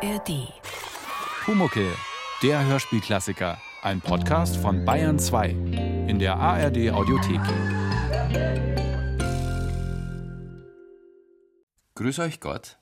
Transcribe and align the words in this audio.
ARD. 0.00 0.52
Pumuckel, 1.44 1.92
der 2.44 2.64
Hörspielklassiker. 2.64 3.60
Ein 3.82 4.00
Podcast 4.00 4.56
von 4.56 4.84
Bayern 4.84 5.18
2 5.18 5.48
in 5.48 6.20
der 6.20 6.36
ARD 6.36 6.92
Audiothek. 6.92 7.40
Grüß 11.96 12.20
euch 12.20 12.38
Gott. 12.38 12.78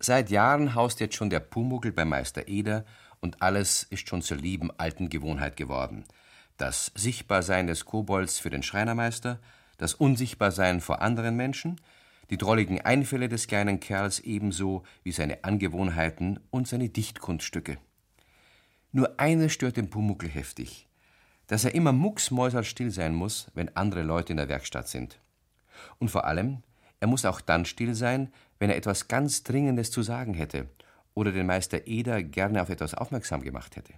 Seit 0.00 0.30
Jahren 0.30 0.74
haust 0.74 0.98
jetzt 0.98 1.14
schon 1.14 1.30
der 1.30 1.38
Pumuckel 1.38 1.92
bei 1.92 2.04
Meister 2.04 2.48
Eder 2.48 2.84
und 3.20 3.40
alles 3.40 3.84
ist 3.84 4.08
schon 4.08 4.22
zur 4.22 4.38
lieben 4.38 4.72
alten 4.78 5.08
Gewohnheit 5.08 5.56
geworden. 5.56 6.04
Das 6.56 6.90
Sichtbarsein 6.96 7.68
des 7.68 7.84
Kobolds 7.84 8.40
für 8.40 8.50
den 8.50 8.64
Schreinermeister, 8.64 9.38
das 9.78 9.94
Unsichtbarsein 9.94 10.80
vor 10.80 11.00
anderen 11.00 11.36
Menschen– 11.36 11.80
die 12.30 12.38
drolligen 12.38 12.80
Einfälle 12.80 13.28
des 13.28 13.46
kleinen 13.46 13.80
Kerls 13.80 14.20
ebenso 14.20 14.82
wie 15.02 15.12
seine 15.12 15.44
Angewohnheiten 15.44 16.40
und 16.50 16.68
seine 16.68 16.88
Dichtkunststücke. 16.88 17.78
Nur 18.92 19.18
eines 19.18 19.52
stört 19.52 19.76
den 19.76 19.90
Pumuckl 19.90 20.28
heftig, 20.28 20.88
dass 21.46 21.64
er 21.64 21.74
immer 21.74 21.92
mucksmäuserstill 21.92 22.90
sein 22.90 23.14
muss, 23.14 23.50
wenn 23.54 23.76
andere 23.76 24.02
Leute 24.02 24.32
in 24.32 24.36
der 24.36 24.48
Werkstatt 24.48 24.88
sind. 24.88 25.18
Und 25.98 26.10
vor 26.10 26.24
allem, 26.24 26.62
er 27.00 27.08
muss 27.08 27.24
auch 27.24 27.40
dann 27.40 27.64
still 27.64 27.94
sein, 27.94 28.32
wenn 28.58 28.70
er 28.70 28.76
etwas 28.76 29.08
ganz 29.08 29.42
Dringendes 29.42 29.90
zu 29.90 30.02
sagen 30.02 30.34
hätte 30.34 30.68
oder 31.14 31.32
den 31.32 31.46
Meister 31.46 31.86
Eder 31.86 32.22
gerne 32.22 32.62
auf 32.62 32.70
etwas 32.70 32.94
aufmerksam 32.94 33.42
gemacht 33.42 33.76
hätte. 33.76 33.94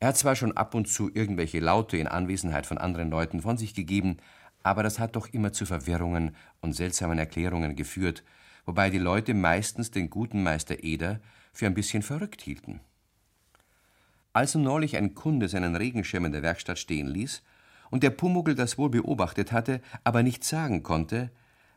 Er 0.00 0.08
hat 0.08 0.16
zwar 0.16 0.36
schon 0.36 0.56
ab 0.56 0.74
und 0.74 0.88
zu 0.88 1.10
irgendwelche 1.12 1.60
Laute 1.60 1.96
in 1.96 2.08
Anwesenheit 2.08 2.66
von 2.66 2.78
anderen 2.78 3.10
Leuten 3.10 3.40
von 3.40 3.56
sich 3.56 3.74
gegeben, 3.74 4.18
aber 4.64 4.82
das 4.82 4.98
hat 4.98 5.14
doch 5.14 5.28
immer 5.28 5.52
zu 5.52 5.66
Verwirrungen 5.66 6.34
und 6.60 6.72
seltsamen 6.72 7.18
Erklärungen 7.18 7.76
geführt, 7.76 8.24
wobei 8.64 8.90
die 8.90 8.98
Leute 8.98 9.34
meistens 9.34 9.92
den 9.92 10.10
guten 10.10 10.42
Meister 10.42 10.82
Eder 10.82 11.20
für 11.52 11.66
ein 11.66 11.74
bisschen 11.74 12.02
verrückt 12.02 12.40
hielten. 12.40 12.80
Als 14.32 14.54
nun 14.54 14.64
neulich 14.64 14.96
ein 14.96 15.14
Kunde 15.14 15.48
seinen 15.48 15.76
Regenschirm 15.76 16.24
in 16.24 16.32
der 16.32 16.42
Werkstatt 16.42 16.78
stehen 16.78 17.06
ließ 17.06 17.42
und 17.90 18.02
der 18.02 18.10
Pumuckl 18.10 18.56
das 18.56 18.78
wohl 18.78 18.90
beobachtet 18.90 19.52
hatte, 19.52 19.80
aber 20.02 20.24
nichts 20.24 20.48
sagen 20.48 20.82
konnte, 20.82 21.30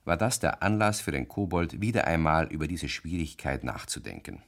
war 0.06 0.18
das 0.18 0.40
der 0.40 0.64
Anlass 0.64 1.02
für 1.02 1.12
den 1.12 1.28
Kobold, 1.28 1.82
wieder 1.82 2.08
einmal 2.08 2.48
über 2.48 2.68
diese 2.68 2.88
Schwierigkeit 2.88 3.66
nachzudenken. 3.66 4.42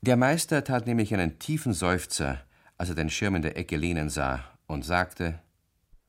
Der 0.00 0.16
Meister 0.16 0.62
tat 0.62 0.86
nämlich 0.86 1.12
einen 1.12 1.40
tiefen 1.40 1.72
Seufzer, 1.72 2.40
als 2.78 2.90
er 2.90 2.94
den 2.94 3.10
Schirm 3.10 3.34
in 3.34 3.42
der 3.42 3.58
Ecke 3.58 3.76
lehnen 3.76 4.10
sah, 4.10 4.44
und 4.66 4.84
sagte 4.84 5.40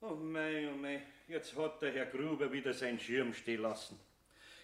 Oh 0.08 0.16
mei, 0.16 0.70
oh 0.72 0.78
mei, 0.78 1.02
jetzt 1.28 1.58
hat 1.58 1.82
der 1.82 1.92
Herr 1.92 2.06
Gruber 2.06 2.52
wieder 2.52 2.74
seinen 2.74 3.00
Schirm 3.00 3.34
stehen 3.34 3.64
lassen. 3.64 3.98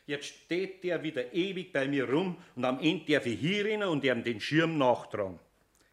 Jetzt 0.06 0.26
steht 0.26 0.84
der 0.84 1.02
wieder 1.02 1.34
ewig 1.34 1.74
bei 1.74 1.88
mir 1.88 2.08
rum 2.08 2.38
und 2.56 2.64
am 2.64 2.80
Ende 2.80 3.12
darf 3.12 3.26
ich 3.26 3.40
hier 3.40 3.66
rein 3.66 3.82
und 3.82 4.04
ihm 4.04 4.24
den 4.24 4.40
Schirm 4.40 4.78
nachtragen. 4.78 5.40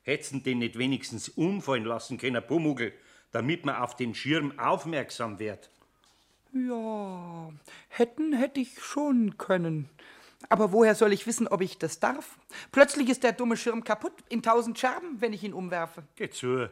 Hätten 0.03 0.43
den 0.43 0.59
nicht 0.59 0.77
wenigstens 0.77 1.31
umfallen 1.31 1.85
lassen 1.85 2.19
können, 2.19 2.47
Pumuggel, 2.47 2.93
damit 3.33 3.65
man 3.65 3.77
auf 3.77 3.97
den 3.97 4.15
Schirm 4.15 4.59
aufmerksam 4.59 5.39
wird. 5.39 5.71
Ja, 6.53 7.51
hätten 7.89 8.35
hätte 8.35 8.61
ich 8.61 8.79
schon 8.81 9.39
können. 9.39 9.89
Aber 10.51 10.73
woher 10.73 10.95
soll 10.95 11.15
ich 11.15 11.27
wissen, 11.27 11.49
ob 11.49 11.63
ich 11.63 11.79
das 11.79 12.01
darf? 12.01 12.39
Plötzlich 12.71 13.09
ist 13.09 13.23
der 13.23 13.33
dumme 13.33 13.57
Schirm 13.57 13.83
kaputt 13.83 14.13
in 14.29 14.43
tausend 14.43 14.79
Scherben, 14.79 15.23
wenn 15.23 15.33
ich 15.33 15.43
ihn 15.43 15.55
umwerfe. 15.55 16.03
Geh 16.17 16.29
zu. 16.29 16.69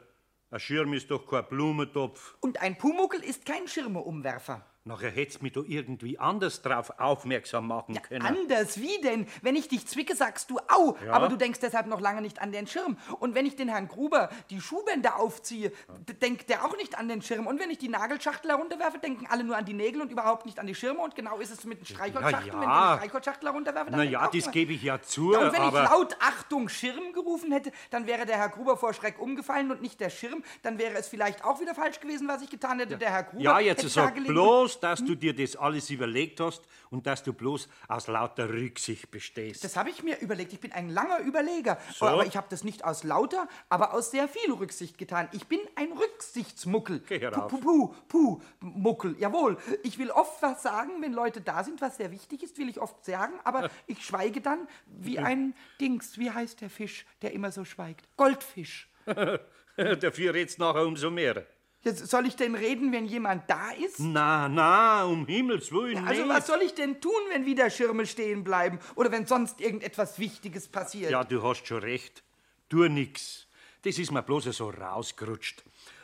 Ein 0.56 0.60
Schirm 0.60 0.94
ist 0.94 1.10
doch 1.10 1.26
kein 1.26 1.46
Blumentopf. 1.46 2.34
Und 2.40 2.62
ein 2.62 2.78
Pumuckel 2.78 3.22
ist 3.22 3.44
kein 3.44 3.68
Schirmeumwerfer. 3.68 4.64
Nachher 4.86 5.10
hätt's 5.10 5.42
mich 5.42 5.52
doch 5.52 5.64
irgendwie 5.66 6.16
anders 6.18 6.62
drauf 6.62 6.92
aufmerksam 6.98 7.66
machen 7.66 7.96
Ja, 7.96 8.00
können. 8.02 8.24
anders, 8.24 8.80
wie 8.80 9.00
denn? 9.02 9.26
Wenn 9.42 9.56
ich 9.56 9.66
dich 9.66 9.84
zwicke, 9.88 10.14
sagst 10.14 10.48
du 10.48 10.58
au, 10.68 10.96
Ja. 11.04 11.12
aber 11.12 11.28
du 11.28 11.36
denkst 11.36 11.58
deshalb 11.60 11.88
noch 11.88 12.00
lange 12.00 12.22
nicht 12.22 12.40
an 12.40 12.52
den 12.52 12.68
Schirm. 12.68 12.96
Und 13.18 13.34
wenn 13.34 13.46
ich 13.46 13.56
den 13.56 13.68
Herrn 13.68 13.88
Gruber 13.88 14.30
die 14.50 14.60
Schuhbänder 14.60 15.16
aufziehe, 15.18 15.72
d- 16.08 16.12
denkt 16.12 16.48
der 16.48 16.64
auch 16.64 16.76
nicht 16.76 16.96
an 16.96 17.08
den 17.08 17.20
Schirm. 17.20 17.48
Und 17.48 17.58
wenn 17.58 17.68
ich 17.70 17.78
die 17.78 17.88
Nagelschachtel 17.88 18.50
herunterwerfe, 18.52 18.98
denken 19.00 19.26
alle 19.28 19.42
nur 19.42 19.56
an 19.56 19.64
die 19.64 19.74
Nägel 19.74 20.00
und 20.02 20.12
überhaupt 20.12 20.46
nicht 20.46 20.60
an 20.60 20.68
die 20.68 20.74
Schirme. 20.76 21.00
Und 21.00 21.16
genau 21.16 21.38
ist 21.38 21.50
es 21.50 21.64
mit 21.64 21.80
den 21.80 21.86
Streichholzschachteln. 21.86 22.52
ja. 22.52 22.60
Wenn 22.60 22.68
ich 22.68 22.92
die 22.92 22.96
Streichholzschachtel 22.98 23.48
herunterwerfe, 23.48 23.90
dann 23.90 23.98
Na 23.98 24.04
denkt 24.04 24.12
ja, 24.12 24.26
auch 24.26 24.30
das 24.30 24.50
gebe 24.52 24.72
ich 24.72 24.82
ja 24.84 25.02
zu, 25.02 25.32
Ja, 25.32 25.40
und 25.40 25.52
wenn 25.52 25.66
ich 25.66 25.72
laut 25.72 26.16
Achtung 26.20 26.68
Schirm 26.68 27.12
gerufen 27.12 27.50
hätte, 27.50 27.72
dann 27.90 28.06
wäre 28.06 28.24
der 28.24 28.36
Herr 28.36 28.50
Gruber 28.50 28.76
vor 28.76 28.94
Schreck 28.94 29.18
umgefallen 29.20 29.72
und 29.72 29.82
nicht 29.82 29.98
der 29.98 30.10
Schirm. 30.10 30.44
Dann 30.62 30.78
wäre 30.78 30.94
es 30.94 31.08
vielleicht 31.08 31.44
auch 31.44 31.60
wieder 31.60 31.74
falsch 31.74 31.98
gewesen, 31.98 32.28
was 32.28 32.40
ich 32.42 32.50
getan 32.50 32.78
hätte. 32.78 32.96
Der 32.98 33.10
Herr 33.10 33.24
Gruber 33.24 33.42
Ja, 33.42 33.58
jetzt 33.58 33.78
hätte 33.80 33.88
sag 33.88 34.04
dagelegen- 34.14 34.36
bloß, 34.80 34.98
dass 34.98 35.04
du 35.04 35.14
dir 35.14 35.34
das 35.34 35.56
alles 35.56 35.90
überlegt 35.90 36.40
hast 36.40 36.62
und 36.90 37.06
dass 37.06 37.22
du 37.22 37.32
bloß 37.32 37.68
aus 37.88 38.06
lauter 38.06 38.48
Rücksicht 38.48 39.10
bestehst. 39.10 39.64
Das 39.64 39.76
habe 39.76 39.90
ich 39.90 40.02
mir 40.02 40.18
überlegt. 40.20 40.52
Ich 40.52 40.60
bin 40.60 40.72
ein 40.72 40.88
langer 40.88 41.20
Überleger. 41.20 41.78
So? 41.94 42.06
Aber 42.06 42.26
ich 42.26 42.36
habe 42.36 42.46
das 42.50 42.64
nicht 42.64 42.84
aus 42.84 43.04
lauter, 43.04 43.48
aber 43.68 43.94
aus 43.94 44.10
sehr 44.10 44.28
viel 44.28 44.52
Rücksicht 44.52 44.98
getan. 44.98 45.28
Ich 45.32 45.46
bin 45.46 45.60
ein 45.74 45.92
Rücksichtsmuckel. 45.92 47.02
Geh 47.08 47.20
herauf. 47.20 47.50
Puh, 47.50 47.60
puh, 47.60 47.94
puh, 48.08 48.40
Muckel. 48.60 49.16
Jawohl. 49.18 49.58
Ich 49.82 49.98
will 49.98 50.10
oft 50.10 50.42
was 50.42 50.62
sagen, 50.62 51.02
wenn 51.02 51.12
Leute 51.12 51.40
da 51.40 51.64
sind, 51.64 51.80
was 51.80 51.96
sehr 51.96 52.10
wichtig 52.10 52.42
ist, 52.42 52.58
will 52.58 52.68
ich 52.68 52.80
oft 52.80 53.04
sagen, 53.04 53.34
aber 53.44 53.70
ich 53.86 54.04
schweige 54.04 54.40
dann 54.40 54.68
wie 54.86 55.18
ein 55.18 55.54
Dings. 55.80 56.18
Wie 56.18 56.30
heißt 56.30 56.60
der 56.60 56.70
Fisch, 56.70 57.06
der 57.22 57.32
immer 57.32 57.52
so 57.52 57.64
schweigt? 57.64 58.08
Goldfisch. 58.16 58.88
Dafür 59.76 60.34
redst 60.34 60.58
nachher 60.58 60.86
umso 60.86 61.10
mehr. 61.10 61.46
Jetzt 61.86 62.08
soll 62.08 62.26
ich 62.26 62.34
denn 62.34 62.56
reden, 62.56 62.90
wenn 62.90 63.06
jemand 63.06 63.48
da 63.48 63.70
ist? 63.70 64.00
Na, 64.00 64.48
na, 64.48 65.04
um 65.04 65.24
Himmels 65.24 65.70
Willen 65.70 66.04
Also 66.04 66.22
nicht. 66.24 66.34
was 66.34 66.48
soll 66.48 66.60
ich 66.62 66.74
denn 66.74 67.00
tun, 67.00 67.12
wenn 67.30 67.46
wieder 67.46 67.70
Schirme 67.70 68.06
stehen 68.06 68.42
bleiben 68.42 68.80
oder 68.96 69.12
wenn 69.12 69.24
sonst 69.24 69.60
irgendetwas 69.60 70.18
Wichtiges 70.18 70.66
passiert? 70.66 71.12
Ja, 71.12 71.22
du 71.22 71.40
hast 71.44 71.64
schon 71.64 71.78
recht. 71.78 72.24
Tu 72.68 72.88
nix. 72.88 73.46
Das 73.82 74.00
ist 74.00 74.10
mir 74.10 74.24
bloß 74.24 74.44
so 74.46 74.68
rausgerutscht. 74.70 75.62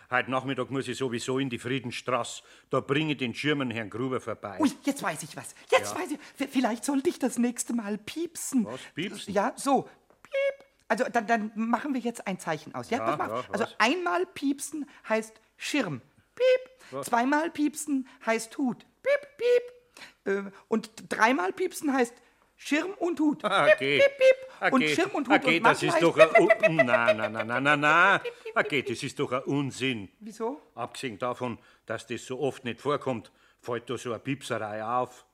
Heute 0.09 0.31
Nachmittag 0.31 0.71
muss 0.71 0.87
ich 0.87 0.97
sowieso 0.97 1.41
in 1.41 1.51
die 1.51 1.59
Friedenstraße. 1.59 2.45
Da 2.71 2.79
bringe 2.79 3.13
ich 3.15 3.19
den 3.19 3.35
Schirmen 3.35 3.73
Herrn 3.73 3.91
Gruber 3.91 4.21
vorbei. 4.21 4.59
Ui, 4.61 4.71
jetzt 4.85 5.03
weiß 5.03 5.25
ich 5.25 5.37
was. 5.37 5.53
Jetzt 5.69 5.97
weiß 5.97 6.13
ich. 6.13 6.49
Vielleicht 6.49 6.85
sollte 6.85 7.09
ich 7.09 7.19
das 7.19 7.39
nächste 7.39 7.73
Mal 7.73 7.99
piepsen. 7.99 8.67
Was, 8.67 8.79
piepsen? 8.95 9.35
Ja, 9.35 9.53
so. 9.57 9.89
Piep. 10.23 10.67
Also 10.87 11.05
dann, 11.11 11.27
dann 11.27 11.51
machen 11.57 11.95
wir 11.95 12.01
jetzt 12.01 12.25
ein 12.27 12.39
Zeichen 12.39 12.73
aus. 12.75 12.91
Ja, 12.91 12.99
Ja, 12.99 13.17
ja, 13.17 13.35
also 13.51 13.65
was? 13.65 13.75
einmal 13.81 14.27
piepsen 14.27 14.89
heißt 15.09 15.33
Schirm. 15.63 16.01
Piep. 16.35 17.05
Zweimal 17.05 17.49
piepsen 17.51 18.09
heißt 18.27 18.59
Hut. 18.59 18.85
Piep, 19.01 19.29
piep. 19.37 20.47
Äh, 20.47 20.51
und 20.67 20.91
dreimal 21.09 21.53
piepsen 21.53 21.93
heißt 21.93 22.15
Schirm 22.57 22.91
und 22.99 23.21
Hut. 23.21 23.45
Okay. 23.45 24.01
Piep, 24.01 24.01
piep, 24.01 24.19
piep. 24.19 24.73
Und 24.73 24.83
Okay. 24.83 24.95
Schirm 24.95 25.11
und 25.13 25.29
Hut. 25.29 25.37
Okay, 25.37 25.57
und 25.59 25.65
das 25.65 25.83
ist 25.85 26.03
doch 26.03 26.19
ein... 26.19 26.77
Na, 26.77 27.15
na, 27.15 27.29
na, 27.29 27.45
na, 27.45 27.61
na, 27.61 27.77
na. 27.77 28.21
Okay, 28.57 28.83
das 28.83 29.03
ist 29.05 29.19
doch 29.21 29.31
ein 29.31 29.43
Unsinn. 29.45 30.09
Wieso? 30.19 30.61
Abgesehen 30.75 31.19
davon, 31.19 31.59
dass 31.87 32.09
das 32.09 32.27
so 32.27 32.41
oft 32.41 32.65
nicht 32.65 32.81
vorkommt, 32.81 33.31
fällt 33.61 33.89
da 33.89 33.97
so 33.97 34.11
eine 34.11 34.19
Piepserei 34.19 34.85
auf. 34.85 35.27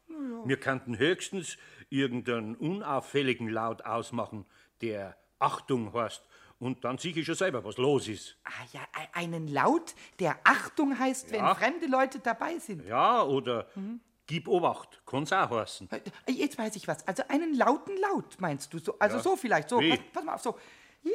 Wir 0.45 0.59
könnten 0.59 0.99
höchstens 0.99 1.57
irgendeinen 1.89 2.55
unauffälligen 2.55 3.49
Laut 3.49 3.83
ausmachen, 3.87 4.45
der 4.83 5.17
Achtung 5.39 5.93
heißt. 5.95 6.23
Und 6.61 6.85
dann 6.85 6.99
sehe 6.99 7.13
ich 7.15 7.25
schon 7.25 7.37
selber, 7.37 7.63
was 7.65 7.77
los 7.77 8.09
ist. 8.09 8.37
Ah 8.45 8.51
ja, 8.73 8.81
e- 8.81 9.09
einen 9.13 9.47
Laut, 9.47 9.95
der 10.19 10.39
Achtung 10.45 10.99
heißt, 10.99 11.31
Ja. 11.31 11.51
wenn 11.51 11.57
fremde 11.57 11.87
Leute 11.87 12.19
dabei 12.19 12.59
sind. 12.59 12.85
Ja, 12.87 13.23
oder 13.23 13.69
gib 14.27 14.49
Obacht, 14.49 15.01
kann's 15.07 15.33
auch 15.33 15.51
heißen. 15.51 15.89
Äh, 16.27 16.33
Jetzt 16.33 16.59
weiß 16.59 16.75
ich 16.77 16.89
was. 16.89 17.07
Also 17.07 17.23
einen 17.29 17.55
lauten 17.55 17.97
Laut 17.99 18.41
meinst 18.41 18.73
du 18.75 18.79
so? 18.81 18.99
Also 18.99 19.21
so 19.21 19.37
vielleicht. 19.37 19.69
So, 19.69 19.79
Wie? 19.81 19.91
pass, 19.91 20.01
pass 20.13 20.25
mal 20.25 20.35
auf, 20.35 20.43
so. 20.43 20.59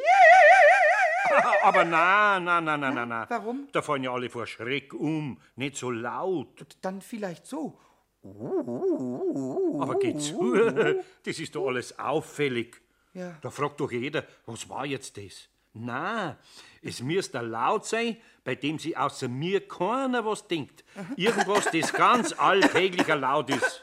Aber 1.64 1.84
na, 1.86 2.40
na, 2.40 2.62
na, 2.62 2.78
na, 2.78 2.92
na, 2.92 3.06
na. 3.06 3.26
warum? 3.30 3.68
Da 3.72 3.82
fallen 3.82 4.04
ja 4.04 4.12
alle 4.14 4.30
vor 4.30 4.46
Schreck 4.48 4.94
um. 4.94 5.40
Nicht 5.56 5.76
so 5.78 5.90
laut. 5.92 6.66
Dann 6.82 7.02
vielleicht 7.02 7.46
so. 7.48 7.80
Aber 8.24 10.00
geh 10.00 10.18
zu. 10.18 10.54
Das 11.26 11.40
ist 11.40 11.56
doch 11.56 11.68
alles 11.68 11.98
auffällig. 12.00 12.82
Ja. 13.14 13.38
Da 13.42 13.50
fragt 13.50 13.80
doch 13.80 13.92
jeder, 13.92 14.26
was 14.46 14.68
war 14.70 14.86
jetzt 14.86 15.18
das? 15.18 15.48
Na, 15.74 16.38
es 16.82 17.02
müsste 17.02 17.40
ein 17.40 17.50
laut 17.50 17.86
sein, 17.86 18.18
bei 18.44 18.56
dem 18.56 18.78
sich 18.78 18.96
außer 18.96 19.28
mir 19.28 19.68
keiner 19.68 20.24
was 20.26 20.48
denkt. 20.48 20.84
Irgendwas, 21.16 21.66
das 21.72 21.92
ganz 21.94 22.34
alltäglicher 22.34 23.16
Laut 23.16 23.50
ist. 23.50 23.82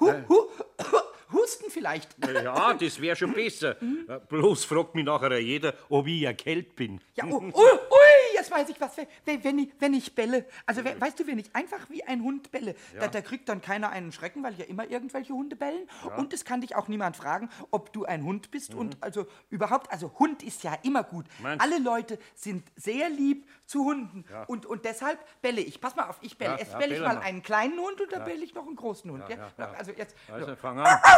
Hu, 0.00 0.10
hu, 0.28 0.48
Husten 1.32 1.70
vielleicht. 1.70 2.16
Ja, 2.26 2.74
das 2.74 3.00
wäre 3.00 3.16
schon 3.16 3.32
besser. 3.32 3.76
Äh, 3.82 4.20
Bloß 4.28 4.64
fragt 4.64 4.94
mich 4.94 5.04
nachher 5.04 5.38
jeder, 5.38 5.74
ob 5.88 6.06
ich 6.06 6.22
erkältet 6.22 6.76
bin. 6.76 7.00
Ja, 7.14 7.24
ui, 7.24 7.32
ui, 7.34 7.50
jetzt 8.42 8.50
weiß 8.50 8.68
ich 8.68 8.80
was. 8.80 8.96
Wenn, 9.24 9.44
wenn, 9.44 9.58
ich, 9.58 9.72
wenn 9.78 9.94
ich 9.94 10.14
belle, 10.14 10.44
also 10.66 10.84
we- 10.84 11.00
weißt 11.00 11.18
du, 11.20 11.26
wenn 11.26 11.38
ich 11.38 11.54
einfach 11.54 11.88
wie 11.88 12.04
ein 12.04 12.22
Hund 12.22 12.50
belle, 12.50 12.74
da, 12.98 13.08
da 13.08 13.20
kriegt 13.20 13.48
dann 13.48 13.60
keiner 13.60 13.90
einen 13.90 14.12
Schrecken, 14.12 14.42
weil 14.42 14.54
ja 14.54 14.64
immer 14.66 14.88
irgendwelche 14.88 15.32
Hunde 15.32 15.56
bellen. 15.56 15.88
Und 16.16 16.32
es 16.32 16.44
kann 16.44 16.60
dich 16.60 16.74
auch 16.76 16.88
niemand 16.88 17.16
fragen, 17.16 17.48
ob 17.70 17.92
du 17.92 18.04
ein 18.04 18.24
Hund 18.24 18.50
bist. 18.50 18.74
Und 18.74 18.96
also 19.00 19.26
überhaupt, 19.50 19.90
also 19.92 20.12
Hund 20.18 20.42
ist 20.42 20.62
ja 20.64 20.76
immer 20.82 21.02
gut. 21.04 21.26
Meinst- 21.40 21.64
Alle 21.64 21.78
Leute 21.78 22.18
sind 22.34 22.64
sehr 22.76 23.08
lieb 23.08 23.48
zu 23.66 23.84
Hunden. 23.84 24.24
Und, 24.48 24.66
und 24.66 24.84
deshalb 24.84 25.18
belle 25.40 25.60
ich. 25.60 25.80
Pass 25.80 25.96
mal 25.96 26.08
auf, 26.08 26.18
ich 26.20 26.36
belle. 26.36 26.52
Ja, 26.52 26.58
Jetzt 26.58 26.72
ja, 26.72 26.78
belle 26.78 26.94
ich 26.94 27.00
belle 27.00 27.08
mal 27.14 27.20
mal. 27.20 27.24
einen 27.26 27.42
kleinen 27.42 27.78
Hund 27.78 28.00
und 28.00 28.12
dann 28.12 28.24
belle 28.24 28.44
ich 28.44 28.54
noch 28.54 28.66
einen 28.66 28.76
großen 28.76 29.10
Hund. 29.10 29.24
Ja, 29.28 29.36
ja, 29.36 29.52
ja. 29.58 29.72
Also 29.72 29.92
jetzt. 29.92 30.16
Also, 30.30 30.56
fang 30.56 30.78
an. 30.80 30.98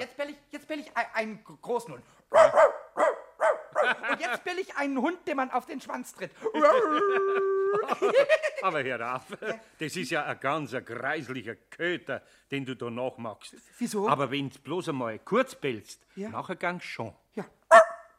Jetzt 0.00 0.16
bell 0.16 0.30
ich, 0.30 0.36
jetzt 0.50 0.68
bell 0.68 0.80
ich 0.80 0.96
ein- 0.96 1.06
einen 1.14 1.44
großen 1.44 1.92
Hund. 1.94 2.02
Und 4.10 4.20
jetzt 4.20 4.44
bell 4.44 4.58
ich 4.58 4.74
einen 4.76 4.98
Hund, 5.00 5.18
den 5.26 5.36
man 5.36 5.50
auf 5.50 5.66
den 5.66 5.80
Schwanz 5.80 6.12
tritt. 6.14 6.30
Aber 8.62 8.82
hör 8.82 9.16
auf, 9.16 9.22
das 9.78 9.96
ist 9.96 10.10
ja 10.10 10.24
ein 10.24 10.40
ganz 10.40 10.72
greislicher 10.72 11.54
Köter, 11.56 12.22
den 12.50 12.64
du 12.64 12.74
da 12.74 12.90
nachmachst. 12.90 13.54
Wieso? 13.78 14.08
Aber 14.08 14.30
wenn 14.30 14.50
du 14.50 14.58
bloß 14.58 14.88
einmal 14.90 15.18
kurz 15.20 15.54
bellst, 15.54 16.00
Ja. 16.16 16.28
nachher 16.30 16.56
gang's 16.56 16.84
schon. 16.84 17.14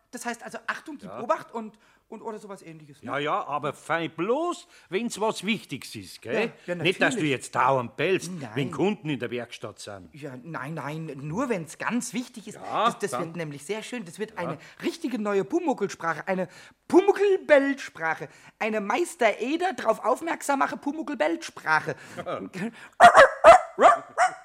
Ja. 0.09 0.11
Das 0.11 0.25
heißt 0.25 0.43
also 0.43 0.57
Achtung, 0.67 0.97
gib 0.97 1.11
Obacht 1.11 1.51
und, 1.53 1.77
und 2.07 2.21
oder 2.21 2.39
sowas 2.39 2.61
ähnliches. 2.63 3.03
ne? 3.03 3.11
Ja, 3.11 3.17
ja, 3.19 3.43
aber 3.45 3.73
fein 3.73 4.09
bloß, 4.09 4.67
wenn's 4.89 5.19
was 5.21 5.45
Wichtiges 5.45 5.93
ist, 5.95 6.21
gell? 6.21 6.51
Ja, 6.65 6.73
ja, 6.73 6.81
Nicht, 6.81 6.99
dass 7.01 7.15
du 7.15 7.25
jetzt 7.25 7.53
dauernd 7.53 7.95
bellst, 7.95 8.31
Nein. 8.31 8.49
wenn 8.55 8.71
Kunden 8.71 9.09
in 9.09 9.19
der 9.19 9.29
Werkstatt 9.29 9.79
sind. 9.79 10.09
Ja, 10.13 10.35
nein, 10.41 10.73
nein, 10.73 11.11
nur 11.21 11.49
wenn 11.49 11.65
es 11.65 11.77
ganz 11.77 12.13
wichtig 12.13 12.47
ist. 12.47 12.55
Ja, 12.55 12.85
das 12.85 12.97
das 12.97 13.19
wird 13.19 13.35
nämlich 13.35 13.63
sehr 13.65 13.83
schön. 13.83 14.03
Das 14.05 14.17
wird 14.17 14.37
eine 14.37 14.57
richtige 14.81 15.19
neue 15.19 15.43
Pumuckelsprache, 15.43 16.27
eine 16.27 16.47
Pumuckl-Belt-Sprache. 16.87 18.29
Eine 18.57 18.81
Meister 18.81 19.39
Eder 19.39 19.73
drauf 19.73 20.03
aufmerksam 20.03 20.59
mache 20.59 20.77
Pumuckl-Belt-Sprache. 20.77 21.95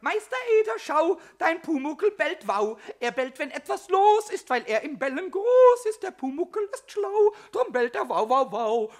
Meister 0.00 0.36
Eder, 0.60 0.78
schau, 0.78 1.18
dein 1.38 1.60
Pumuckel 1.62 2.10
bellt 2.12 2.46
wow. 2.46 2.78
Er 3.00 3.12
bellt, 3.12 3.38
wenn 3.38 3.50
etwas 3.50 3.88
los 3.88 4.30
ist, 4.30 4.48
weil 4.50 4.64
er 4.66 4.82
im 4.82 4.98
Bellen 4.98 5.30
groß 5.30 5.86
ist. 5.90 6.02
Der 6.02 6.10
Pumuckel 6.10 6.68
ist 6.72 6.90
schlau, 6.90 7.34
drum 7.52 7.72
bellt 7.72 7.94
er 7.94 8.08
wow, 8.08 8.28
wow, 8.28 8.52
wow. 8.52 8.92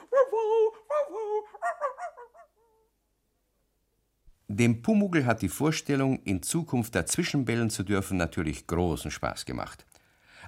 Dem 4.48 4.80
Pumuckl 4.80 5.26
hat 5.26 5.42
die 5.42 5.48
Vorstellung, 5.48 6.22
in 6.22 6.42
Zukunft 6.42 6.94
dazwischen 6.94 7.44
bellen 7.44 7.68
zu 7.68 7.82
dürfen, 7.82 8.16
natürlich 8.16 8.66
großen 8.66 9.10
Spaß 9.10 9.44
gemacht. 9.44 9.84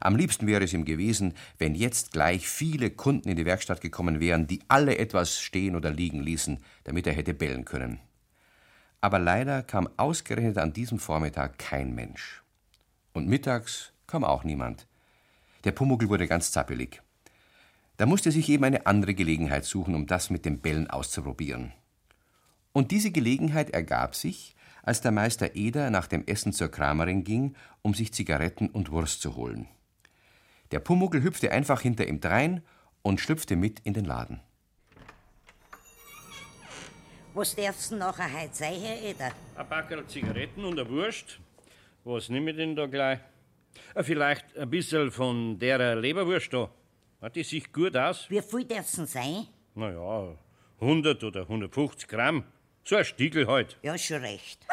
Am 0.01 0.15
liebsten 0.15 0.47
wäre 0.47 0.65
es 0.65 0.73
ihm 0.73 0.85
gewesen, 0.85 1.35
wenn 1.59 1.75
jetzt 1.75 2.13
gleich 2.13 2.49
viele 2.49 2.91
Kunden 2.91 3.29
in 3.29 3.37
die 3.37 3.45
Werkstatt 3.45 3.81
gekommen 3.81 4.21
wären, 4.21 4.47
die 4.47 4.61
alle 4.69 4.97
etwas 4.99 5.41
stehen 5.41 5.75
oder 5.75 5.91
liegen 5.91 6.21
ließen, 6.21 6.63
damit 6.85 7.07
er 7.07 7.13
hätte 7.13 7.35
bellen 7.35 7.65
können. 7.65 8.01
Aber 9.01 9.19
leider 9.19 9.63
kam 9.63 9.89
ausgerechnet 9.97 10.59
an 10.59 10.73
diesem 10.73 10.99
Vormittag 10.99 11.59
kein 11.59 11.95
Mensch. 11.95 12.43
Und 13.13 13.29
mittags 13.29 13.93
kam 14.07 14.25
auch 14.25 14.45
niemand. 14.45 14.87
Der 15.65 15.73
Pumuckl 15.73 16.09
wurde 16.09 16.27
ganz 16.27 16.51
zappelig. 16.51 17.03
Da 17.97 18.07
musste 18.07 18.31
sich 18.31 18.49
eben 18.49 18.65
eine 18.65 18.87
andere 18.87 19.15
Gelegenheit 19.15 19.65
suchen, 19.65 19.95
um 19.95 20.07
das 20.07 20.31
mit 20.31 20.45
dem 20.45 20.61
Bellen 20.61 20.89
auszuprobieren. 20.89 21.73
Und 22.73 22.91
diese 22.91 23.11
Gelegenheit 23.11 23.71
ergab 23.71 24.15
sich, 24.15 24.55
als 24.83 25.01
der 25.01 25.11
Meister 25.11 25.55
Eder 25.57 25.91
nach 25.91 26.07
dem 26.07 26.25
Essen 26.27 26.53
zur 26.53 26.71
Kramerin 26.71 27.25
ging, 27.25 27.55
um 27.83 27.95
sich 27.95 28.15
Zigaretten 28.15 28.69
und 28.69 28.91
Wurst 28.91 29.21
zu 29.21 29.37
holen. 29.37 29.67
Der 30.71 30.81
Pumuckl 30.81 31.23
hüpfte 31.23 31.51
einfach 31.51 31.81
hinter 31.81 32.07
ihm 32.07 32.21
drein 32.21 32.63
und 33.03 33.21
schlüpfte 33.21 33.57
mit 33.57 33.81
in 33.81 33.95
den 33.95 34.05
Laden. 34.05 34.41
Was 37.35 37.55
darf's 37.55 37.89
denn 37.91 37.99
nachher 37.99 38.33
heute 38.33 38.55
sein, 38.55 38.81
Herr 38.81 39.01
Eder? 39.03 39.31
Ein 39.57 39.69
Packerl 39.69 40.07
Zigaretten 40.07 40.65
und 40.65 40.79
eine 40.79 40.89
Wurst. 40.89 41.39
Was 42.05 42.29
nehme 42.29 42.51
ich 42.51 42.57
denn 42.57 42.75
da 42.75 42.87
gleich? 42.87 43.21
Äh, 43.95 44.03
Vielleicht 44.03 44.57
ein 44.57 44.71
bisschen 44.71 45.11
von 45.11 45.59
der 45.59 45.95
Leberwurst 45.97 46.53
da. 46.53 46.69
Hat 47.21 47.37
die 47.37 47.43
sich 47.45 47.73
gut 47.73 47.97
aus? 47.97 48.27
Wie 48.31 48.41
viel 48.43 48.65
darf's 48.65 48.93
denn 48.93 49.07
sein? 49.07 49.47
Naja, 49.75 50.37
100 50.81 51.23
oder 51.25 51.43
150 51.43 52.09
Gramm. 52.09 52.45
So 52.85 52.97
ein 52.97 53.05
Stiegel 53.05 53.47
halt. 53.47 53.77
Ja, 53.83 53.97
schon 53.99 54.19
recht. 54.23 54.67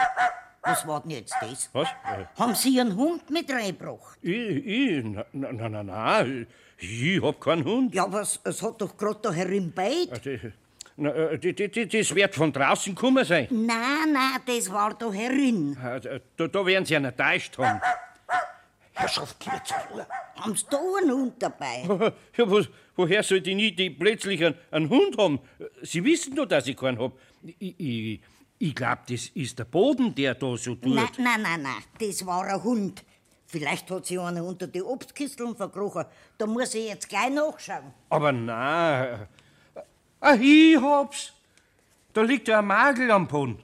Was 0.61 0.87
war 0.87 1.01
denn 1.01 1.11
jetzt 1.11 1.35
das? 1.41 1.69
Was? 1.73 1.87
Äh, 1.89 2.25
Haben 2.39 2.55
Sie 2.55 2.69
Ihren 2.75 2.95
Hund 2.95 3.29
mit 3.29 3.51
reingebracht? 3.51 4.17
Ich, 4.21 4.65
ich, 4.65 5.03
na, 5.03 5.25
na, 5.33 5.69
na, 5.69 5.83
na, 5.83 6.25
ich 6.79 7.21
hab 7.21 7.39
keinen 7.39 7.63
Hund. 7.65 7.93
Ja, 7.93 8.11
was, 8.11 8.39
es 8.43 8.61
hat 8.63 8.81
doch 8.81 8.97
gerade 8.97 9.19
da 9.21 9.31
herimbeit. 9.31 10.25
Äh, 10.25 10.39
die- 10.39 10.51
na, 10.97 11.09
äh, 11.09 11.37
die, 11.37 11.53
die, 11.53 11.69
die, 11.69 11.87
das 11.87 12.15
wird 12.15 12.35
von 12.35 12.53
draußen 12.53 12.95
gekommen 12.95 13.25
sein. 13.25 13.47
Nein, 13.49 14.13
nein, 14.13 14.39
das 14.45 14.71
war 14.71 14.93
da 14.93 15.11
herin. 15.11 15.77
Äh, 15.83 16.19
Da, 16.37 16.47
da 16.47 16.65
werden 16.65 16.85
sie 16.85 16.95
einen 16.95 17.05
enttäuscht 17.05 17.57
haben. 17.57 17.81
Herrschaft, 18.93 19.37
geh 19.39 19.51
zur 19.65 19.77
Ruhe. 19.91 20.07
Haben 20.37 20.55
Sie 20.55 20.65
da 20.69 20.77
einen 21.01 21.11
Hund 21.11 21.33
dabei? 21.39 21.83
Ja, 22.37 22.49
wo, 22.49 22.61
woher 22.95 23.23
sollte 23.23 23.49
ich 23.49 23.55
nie 23.55 23.71
die 23.73 23.89
plötzlich 23.89 24.43
einen, 24.43 24.55
einen 24.71 24.89
Hund 24.89 25.17
haben? 25.17 25.39
Sie 25.81 26.03
wissen 26.03 26.33
doch, 26.35 26.45
dass 26.45 26.67
ich 26.67 26.77
keinen 26.77 26.97
hab. 26.99 27.11
Ich, 27.59 27.75
ich, 27.77 28.21
ich 28.57 28.73
glaub, 28.73 29.05
das 29.07 29.27
ist 29.33 29.59
der 29.59 29.65
Boden, 29.65 30.15
der 30.15 30.33
da 30.35 30.55
so 30.55 30.75
tut. 30.75 30.95
Nein, 30.95 31.09
nein, 31.17 31.41
nein, 31.41 31.61
nein, 31.61 31.83
das 31.99 32.25
war 32.25 32.45
ein 32.45 32.63
Hund. 32.63 33.03
Vielleicht 33.47 33.91
hat 33.91 34.05
sich 34.05 34.19
einer 34.19 34.43
unter 34.43 34.67
die 34.67 34.81
Obstkisteln 34.81 35.55
verkrochen. 35.55 36.05
Da 36.37 36.45
muss 36.47 36.73
ich 36.73 36.87
jetzt 36.87 37.07
gleich 37.09 37.29
nachschauen. 37.31 37.93
Aber 38.09 38.31
nein. 38.31 39.27
Ah, 40.19 40.35
ich 40.39 40.77
hab's. 40.81 41.33
Da 42.13 42.21
liegt 42.21 42.47
ja 42.47 42.59
ein 42.59 42.67
Magel 42.67 43.11
am 43.11 43.27
Boden. 43.27 43.61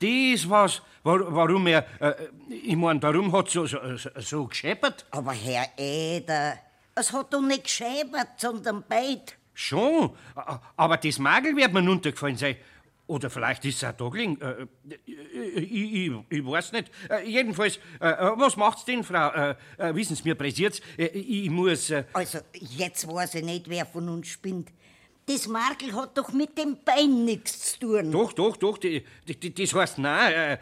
Das 0.00 0.48
was, 0.48 0.82
wa- 1.02 1.24
warum 1.28 1.66
er, 1.66 1.84
äh, 2.00 2.14
ich 2.50 2.76
mein, 2.76 3.02
warum 3.02 3.32
hat 3.32 3.48
so, 3.50 3.66
so, 3.66 3.78
so, 4.16 4.46
gescheppert? 4.46 5.06
Aber 5.10 5.32
Herr 5.32 5.66
Eder, 5.76 6.58
es 6.94 7.12
hat 7.12 7.32
doch 7.32 7.40
nicht 7.40 7.64
geschäbert, 7.64 8.28
sondern 8.36 8.84
beit. 8.88 9.36
Schon, 9.54 10.10
aber 10.76 10.96
das 10.98 11.18
Magel 11.18 11.56
wird 11.56 11.72
mir 11.72 11.80
runtergefallen 11.84 12.36
sein. 12.36 12.56
Oder 13.08 13.30
vielleicht 13.30 13.64
ist 13.64 13.82
es 13.82 13.96
da 13.96 14.08
gelegen. 14.08 14.38
Äh, 14.40 14.66
äh, 14.92 15.60
ich, 15.60 16.06
ich, 16.08 16.12
ich 16.28 16.46
weiß 16.46 16.72
nicht. 16.72 16.90
Äh, 17.08 17.26
jedenfalls, 17.26 17.78
äh, 18.00 18.06
äh, 18.10 18.32
was 18.36 18.54
macht's 18.56 18.84
denn, 18.84 19.02
Frau? 19.02 19.30
Äh, 19.30 19.56
wissen 19.94 20.14
Sie, 20.14 20.22
mir 20.24 20.34
pressiert's. 20.34 20.82
Ich 20.96 21.48
muss. 21.50 21.90
Also, 22.12 22.40
jetzt 22.52 23.08
weiß 23.08 23.36
ich 23.36 23.44
nicht, 23.44 23.68
wer 23.70 23.86
von 23.86 24.08
uns 24.10 24.28
spinnt. 24.28 24.68
Das 25.28 25.46
Markel 25.46 25.94
hat 25.94 26.16
doch 26.16 26.32
mit 26.32 26.56
dem 26.56 26.78
Bein 26.82 27.26
nichts 27.26 27.72
zu 27.72 27.80
tun. 27.80 28.10
doch, 28.10 28.32
doch, 28.32 28.56
doch, 28.56 28.78
die, 28.78 29.04
die, 29.26 29.52
das 29.54 29.74
heißt, 29.74 29.98
nein, 29.98 30.32
äh, 30.32 30.52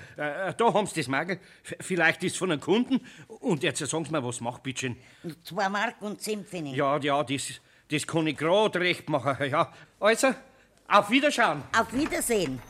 äh, 0.48 0.54
da 0.56 0.74
haben 0.74 0.86
Sie 0.88 0.94
das 1.00 1.06
Magel. 1.06 1.38
F- 1.62 1.76
Vielleicht 1.80 2.24
ist 2.24 2.32
es 2.32 2.38
von 2.38 2.50
einem 2.50 2.60
Kunden. 2.60 3.00
Und 3.28 3.62
jetzt 3.62 3.78
sagen 3.86 4.04
Sie 4.04 4.10
mir, 4.10 4.24
was 4.24 4.40
macht, 4.40 4.64
bitteschön. 4.64 4.96
Zwei 5.44 5.68
Mark 5.68 5.94
und 6.00 6.20
zehn 6.20 6.44
Pfennig. 6.44 6.74
Ja, 6.74 6.98
ja, 6.98 7.22
das, 7.22 7.60
das 7.90 8.04
kann 8.06 8.26
ich 8.26 8.36
grad 8.36 8.74
recht 8.76 9.08
machen. 9.08 9.36
Ja, 9.48 9.72
also, 10.00 10.34
auf 10.88 11.10
Wiederschauen. 11.10 11.62
Auf 11.78 11.92
Wiedersehen. 11.92 12.60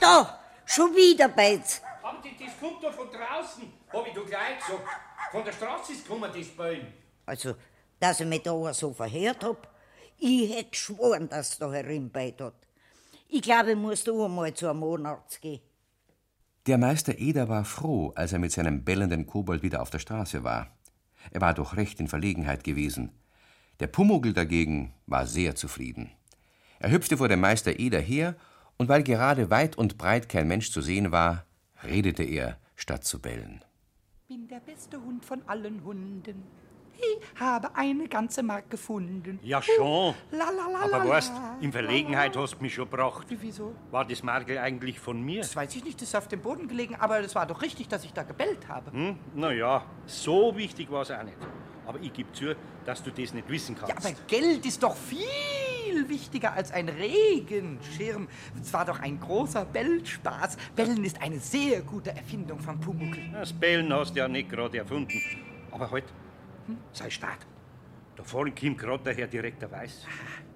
Da, 0.00 0.40
schon 0.64 0.94
wieder 0.94 1.28
beit's. 1.28 1.82
Haben 2.02 2.18
die, 2.22 2.44
das 2.44 2.58
kommt 2.58 2.82
da 2.82 2.90
von 2.90 3.08
draußen, 3.08 3.64
hab 3.92 4.06
ich 4.06 4.14
doch 4.14 4.26
gleich 4.26 4.58
gesagt. 4.58 4.82
Von 5.30 5.44
der 5.44 5.52
Straße 5.52 5.92
ist 5.92 6.04
gekommen, 6.06 6.30
das 6.34 6.46
Bein. 6.48 6.92
Also, 7.26 7.54
dass 8.00 8.20
ich 8.20 8.26
mich 8.26 8.42
da 8.42 8.72
so 8.74 8.92
verhört 8.92 9.44
hab, 9.44 9.68
ich 10.22 10.54
hätt 10.54 10.72
geschworen, 10.72 11.28
dass 11.28 11.58
da 11.58 11.72
herimbeit 11.72 12.40
hat. 12.40 12.54
Ich 13.28 13.42
glaube, 13.42 13.72
ich 13.72 13.76
muss 13.76 14.04
da 14.04 14.12
einmal 14.12 14.54
zu 14.54 14.68
einem 14.68 15.06
Arzt 15.06 15.40
gehen. 15.40 15.60
Der 16.66 16.78
Meister 16.78 17.18
Eder 17.18 17.48
war 17.48 17.64
froh, 17.64 18.12
als 18.14 18.32
er 18.32 18.38
mit 18.38 18.52
seinem 18.52 18.84
bellenden 18.84 19.26
Kobold 19.26 19.62
wieder 19.64 19.82
auf 19.82 19.90
der 19.90 19.98
Straße 19.98 20.44
war. 20.44 20.76
Er 21.32 21.40
war 21.40 21.54
doch 21.54 21.76
recht 21.76 21.98
in 21.98 22.06
Verlegenheit 22.06 22.62
gewesen. 22.62 23.10
Der 23.80 23.88
Pumuckl 23.88 24.32
dagegen 24.32 24.94
war 25.06 25.26
sehr 25.26 25.56
zufrieden. 25.56 26.12
Er 26.78 26.92
hüpfte 26.92 27.16
vor 27.16 27.28
dem 27.28 27.40
Meister 27.40 27.78
Eder 27.78 28.00
her, 28.00 28.36
und 28.76 28.88
weil 28.88 29.02
gerade 29.02 29.50
weit 29.50 29.76
und 29.76 29.98
breit 29.98 30.28
kein 30.28 30.48
Mensch 30.48 30.70
zu 30.70 30.80
sehen 30.82 31.12
war, 31.12 31.46
redete 31.84 32.22
er, 32.22 32.58
statt 32.76 33.04
zu 33.04 33.20
bellen. 33.20 33.64
Bin 34.28 34.48
der 34.48 34.60
beste 34.60 35.00
Hund 35.00 35.24
von 35.24 35.42
allen 35.46 35.84
Hunden. 35.84 36.42
Ich 37.02 37.40
habe 37.40 37.74
eine 37.74 38.06
ganze 38.08 38.42
Mark 38.42 38.70
gefunden. 38.70 39.38
Ja, 39.42 39.60
schon. 39.60 40.14
La, 40.30 40.44
la, 40.50 40.68
la, 40.70 40.96
Aber 40.96 41.08
weißt, 41.08 41.32
in 41.60 41.72
Verlegenheit 41.72 42.36
hast 42.36 42.54
du 42.58 42.62
mich 42.62 42.74
schon 42.74 42.88
gebracht. 42.88 43.26
Wieso? 43.28 43.74
War 43.90 44.04
das 44.04 44.22
Margel 44.22 44.58
eigentlich 44.58 45.00
von 45.00 45.20
mir? 45.20 45.40
Das 45.42 45.56
weiß 45.56 45.74
ich 45.76 45.84
nicht, 45.84 46.00
das 46.00 46.08
ist 46.08 46.14
auf 46.14 46.28
dem 46.28 46.40
Boden 46.40 46.68
gelegen, 46.68 46.94
aber 46.96 47.18
es 47.20 47.34
war 47.34 47.46
doch 47.46 47.60
richtig, 47.62 47.88
dass 47.88 48.04
ich 48.04 48.12
da 48.12 48.22
gebellt 48.22 48.68
habe. 48.68 48.92
Hm? 48.92 49.18
Naja, 49.34 49.84
so 50.06 50.56
wichtig 50.56 50.90
war 50.90 51.02
es 51.02 51.10
auch 51.10 51.22
nicht. 51.24 51.36
Aber 51.86 51.98
ich 52.00 52.12
gebe 52.12 52.30
zu, 52.32 52.54
dass 52.84 53.02
du 53.02 53.10
das 53.10 53.34
nicht 53.34 53.48
wissen 53.48 53.76
Ja, 53.80 53.94
kannst. 53.94 54.06
aber 54.06 54.14
Geld 54.28 54.64
ist 54.64 54.80
doch 54.82 54.94
viel 54.94 56.08
wichtiger 56.08 56.52
als 56.52 56.70
ein 56.72 56.88
Regenschirm. 56.88 58.28
Es 58.60 58.72
war 58.72 58.84
doch 58.84 59.00
ein 59.00 59.18
großer 59.18 59.64
Bellspaß. 59.64 60.56
Bellen 60.76 61.04
ist 61.04 61.20
eine 61.20 61.38
sehr 61.40 61.82
gute 61.82 62.10
Erfindung 62.10 62.60
von 62.60 62.78
Pumuckl. 62.80 63.20
das 63.32 63.52
Bellen 63.52 63.92
hast 63.92 64.14
du 64.14 64.20
ja 64.20 64.28
nicht 64.28 64.48
gerade 64.50 64.78
erfunden. 64.78 65.20
Aber 65.72 65.90
halt, 65.90 66.04
sei 66.92 67.10
stark. 67.10 67.38
Da 68.16 68.24
vorne 68.24 68.52
kommt 68.52 68.78
gerade 68.78 69.04
der 69.04 69.14
Herr 69.14 69.26
Direktor 69.26 69.70
Weiß. 69.70 70.06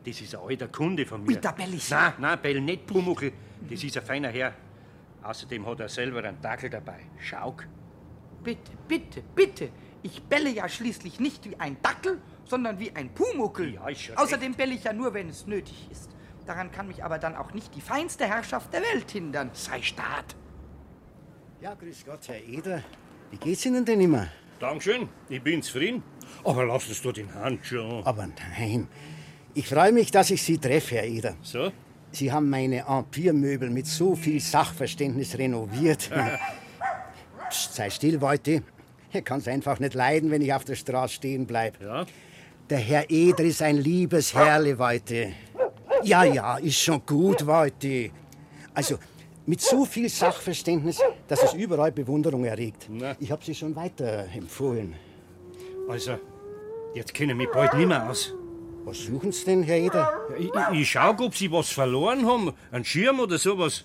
Das 0.05 0.21
ist 0.21 0.35
ein 0.35 0.41
alter 0.41 0.69
Kunde 0.69 1.07
von 1.07 1.25
mir. 1.25 1.37
Da 1.37 1.53
bell 1.53 1.75
ich. 1.75 1.91
Nein, 1.91 2.13
nein, 2.19 2.39
Bell 2.41 2.61
nicht 2.61 2.87
Pumuckl. 2.87 3.33
Das 3.69 3.83
ist 3.83 3.97
ein 3.97 4.05
feiner 4.05 4.29
Herr. 4.29 4.55
Außerdem 5.23 5.67
hat 5.67 5.81
er 5.81 5.89
selber 5.89 6.23
einen 6.23 6.41
Dackel 6.41 6.71
dabei. 6.71 7.01
Schauk. 7.19 7.67
Bitte, 8.45 8.73
bitte, 8.87 9.23
bitte. 9.35 9.71
Ich 10.03 10.23
belle 10.23 10.51
ja 10.51 10.69
schließlich 10.69 11.19
nicht 11.19 11.51
wie 11.51 11.59
ein 11.59 11.77
Dackel, 11.83 12.21
sondern 12.45 12.79
wie 12.79 12.95
ein 12.95 13.13
Pumuckl. 13.13 13.75
Ja, 13.75 13.89
ist 13.89 14.03
schon 14.03 14.17
Außerdem 14.17 14.55
belle 14.55 14.75
ich 14.75 14.85
ja 14.85 14.93
nur, 14.93 15.13
wenn 15.15 15.29
es 15.29 15.47
nötig 15.47 15.89
ist. 15.91 16.11
Daran 16.47 16.71
kann 16.71 16.87
mich 16.87 17.03
aber 17.03 17.19
dann 17.19 17.35
auch 17.35 17.53
nicht 17.55 17.75
die 17.75 17.81
feinste 17.81 18.27
Herrschaft 18.27 18.73
der 18.73 18.83
Welt 18.83 19.11
hindern. 19.11 19.51
Sei 19.53 19.83
stark. 19.83 20.27
Ja, 21.61 21.75
grüß 21.75 22.05
Gott, 22.05 22.29
Herr 22.29 22.41
Eder. 22.45 22.85
Wie 23.33 23.39
geht's 23.39 23.67
Ihnen 23.67 23.85
denn 23.85 24.01
immer? 24.01 24.29
Dankeschön, 24.59 25.09
ich 25.29 25.43
bin 25.43 25.63
zufrieden. 25.63 26.03
Aber 26.45 26.65
lass 26.65 26.89
es 26.89 27.03
doch 27.03 27.13
den 27.13 27.33
Handschuh 27.35 27.81
an. 27.81 28.05
Aber 28.05 28.29
nein. 28.57 28.89
Ich 29.55 29.69
freue 29.69 29.93
mich, 29.93 30.11
dass 30.11 30.31
ich 30.31 30.43
Sie 30.43 30.59
treffe, 30.59 30.97
Herr 30.97 31.05
Eder. 31.05 31.35
So? 31.43 31.73
Sie 32.13 32.33
haben 32.33 32.49
meine 32.49 32.87
Empire-Möbel 32.89 33.69
mit 33.71 33.87
so 33.87 34.15
viel 34.15 34.41
Sachverständnis 34.41 35.37
renoviert. 35.37 36.11
Psst, 37.51 37.75
sei 37.75 37.91
still, 37.91 38.17
Leute. 38.17 38.63
Er 39.13 39.23
kann's 39.23 39.49
einfach 39.49 39.79
nicht 39.79 39.95
leiden, 39.95 40.31
wenn 40.31 40.43
ich 40.43 40.53
auf 40.53 40.65
der 40.65 40.75
Straße 40.75 41.15
stehen 41.15 41.47
bleib. 41.47 41.81
Ja? 41.81 42.07
Der 42.71 42.79
Herr 42.79 43.11
Eder 43.11 43.45
ist 43.45 43.63
ein 43.63 43.77
liebes 43.77 44.35
Herrle, 44.35 44.73
Leute. 44.73 45.33
Ja, 46.03 46.25
ja, 46.25 46.57
ist 46.57 46.81
schon 46.81 47.05
gut, 47.05 47.43
Leute. 47.43 48.11
Also, 48.75 48.99
mit 49.47 49.61
so 49.61 49.85
viel 49.85 50.09
Sachverständnis, 50.09 51.01
dass 51.29 51.43
es 51.43 51.55
überall 51.55 51.93
Bewunderung 51.93 52.45
erregt. 52.45 52.89
Na. 52.91 53.17
Ich 53.21 53.31
habe 53.31 53.45
Sie 53.45 53.55
schon 53.55 53.75
weiter 53.75 54.27
empfohlen. 54.35 54.95
Also, 55.89 56.19
jetzt 56.95 57.15
kenne 57.15 57.33
ich 57.33 57.39
mich 57.39 57.49
bald 57.51 57.75
nicht 57.75 57.87
mehr 57.89 58.09
aus. 58.09 58.35
Was 58.85 58.99
suchen 58.99 59.33
Sie 59.33 59.45
denn, 59.45 59.63
Herr 59.65 59.79
Eder? 59.79 60.13
Ich, 60.39 60.47
ich, 60.47 60.81
ich 60.81 60.91
schau, 60.91 61.11
ob 61.19 61.37
Sie 61.37 61.51
was 61.51 61.71
verloren 61.71 62.25
haben. 62.25 62.53
Einen 62.71 62.85
Schirm 62.85 63.19
oder 63.19 63.39
sowas. 63.39 63.85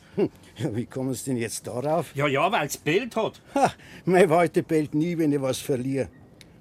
Wie 0.58 0.86
kommen 0.86 1.14
Sie 1.14 1.26
denn 1.26 1.38
jetzt 1.38 1.66
darauf? 1.66 2.16
Ja, 2.16 2.28
ja, 2.28 2.52
weil's 2.52 2.78
bellt 2.78 3.16
hat. 3.16 3.42
Ha, 3.56 3.72
mein 4.06 4.30
Leute 4.30 4.62
bellt 4.62 4.94
nie, 4.94 5.18
wenn 5.18 5.32
ich 5.32 5.42
was 5.42 5.58
verliere. 5.60 6.10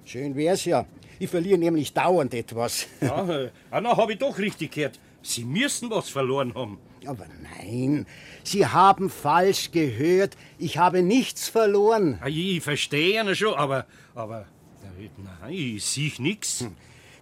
Schön 0.05 0.35
wär's 0.35 0.65
ja. 0.65 0.85
Ich 1.19 1.29
verliere 1.29 1.59
nämlich 1.59 1.93
dauernd 1.93 2.33
etwas. 2.33 2.87
Ja, 2.99 3.29
äh, 3.29 3.51
ah, 3.69 3.79
na, 3.79 3.95
hab 3.95 4.09
ich 4.09 4.17
doch 4.17 4.37
richtig 4.39 4.71
gehört. 4.71 4.99
Sie 5.21 5.45
müssen 5.45 5.89
was 5.89 6.09
verloren 6.09 6.53
haben. 6.55 6.79
Aber 7.05 7.25
nein, 7.41 8.05
Sie 8.43 8.65
haben 8.65 9.09
falsch 9.09 9.71
gehört. 9.71 10.35
Ich 10.57 10.77
habe 10.77 11.01
nichts 11.01 11.49
verloren. 11.49 12.19
Ich, 12.25 12.61
verstehe 12.61 13.15
ja 13.15 13.35
schon, 13.35 13.55
aber, 13.55 13.85
aber, 14.13 14.45
ja, 14.83 15.09
nein, 15.41 15.53
ich 15.53 15.83
sehe 15.85 16.11
nix. 16.19 16.65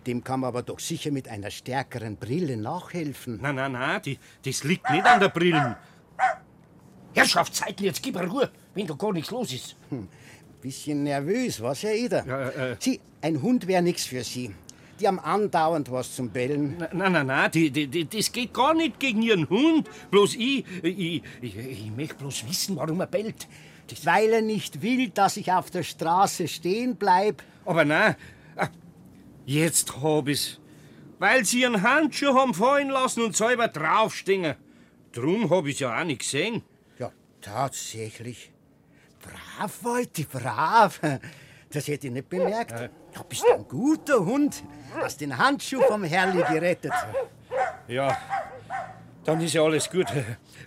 Dem 0.05 0.23
kann 0.23 0.41
man 0.41 0.49
aber 0.49 0.63
doch 0.63 0.79
sicher 0.79 1.11
mit 1.11 1.27
einer 1.27 1.51
stärkeren 1.51 2.17
Brille 2.17 2.57
nachhelfen. 2.57 3.39
Nein, 3.41 3.55
nein, 3.55 3.73
nein, 3.73 4.01
die, 4.01 4.17
das 4.43 4.63
liegt 4.63 4.89
nicht 4.89 5.05
an 5.05 5.19
der 5.19 5.29
Brille. 5.29 5.77
Herrschaftszeiten, 7.13 7.85
jetzt 7.85 8.01
gib 8.01 8.15
mir 8.15 8.27
Ruhe, 8.27 8.49
wenn 8.73 8.87
da 8.87 8.93
gar 8.93 9.11
nichts 9.11 9.31
los 9.31 9.51
ist. 9.53 9.75
Bisschen 10.61 11.03
nervös, 11.03 11.61
was, 11.61 11.83
Herr 11.83 11.93
Eder? 11.93 12.25
Ja, 12.25 12.49
äh, 12.49 12.71
äh. 12.71 12.75
Sie, 12.79 12.99
ein 13.21 13.41
Hund 13.41 13.67
wäre 13.67 13.81
nichts 13.81 14.05
für 14.05 14.23
Sie. 14.23 14.53
Die 14.99 15.07
haben 15.07 15.19
andauernd 15.19 15.91
was 15.91 16.15
zum 16.15 16.29
Bellen. 16.29 16.77
Nein, 16.93 17.11
nein, 17.13 17.27
nein, 17.27 17.51
die, 17.51 17.71
die, 17.71 17.87
die, 17.87 18.05
das 18.05 18.31
geht 18.31 18.53
gar 18.53 18.73
nicht 18.73 18.99
gegen 18.99 19.21
Ihren 19.21 19.49
Hund. 19.49 19.89
Bloß 20.11 20.35
ich, 20.35 20.65
ich, 20.83 21.23
ich, 21.41 21.57
ich 21.57 21.91
möchte 21.95 22.15
bloß 22.15 22.47
wissen, 22.49 22.75
warum 22.75 22.99
er 22.99 23.07
bellt. 23.07 23.47
Das, 23.87 24.05
Weil 24.05 24.29
er 24.29 24.41
nicht 24.41 24.81
will, 24.81 25.09
dass 25.09 25.37
ich 25.37 25.51
auf 25.51 25.71
der 25.71 25.83
Straße 25.83 26.47
stehen 26.47 26.95
bleib. 26.97 27.41
aber 27.65 27.85
nein, 27.85 28.15
ah, 28.57 28.67
jetzt 29.45 30.01
hab 30.01 30.27
ich's. 30.27 30.59
Weil 31.17 31.43
Sie 31.43 31.61
Ihren 31.61 31.81
Handschuh 31.81 32.33
haben 32.33 32.53
fallen 32.53 32.89
lassen 32.89 33.23
und 33.23 33.35
selber 33.35 33.67
draufstehen. 33.67 34.55
Drum 35.11 35.49
hab 35.49 35.65
ich's 35.65 35.79
ja 35.79 35.99
auch 35.99 36.03
nicht 36.05 36.21
gesehen. 36.21 36.61
Ja, 36.97 37.11
tatsächlich. 37.41 38.51
Brav, 39.21 39.83
Wolti, 39.83 40.23
brav. 40.23 40.99
Das 41.71 41.87
hätte 41.87 42.07
ich 42.07 42.13
nicht 42.13 42.29
bemerkt. 42.29 42.71
Ja, 42.71 43.23
bist 43.27 43.45
ein 43.53 43.67
guter 43.67 44.25
Hund. 44.25 44.63
Hast 44.95 45.21
den 45.21 45.37
Handschuh 45.37 45.81
vom 45.81 46.03
Herrli 46.03 46.41
gerettet. 46.51 46.93
Ja, 47.87 48.17
dann 49.23 49.39
ist 49.41 49.53
ja 49.53 49.61
alles 49.63 49.89
gut. 49.89 50.07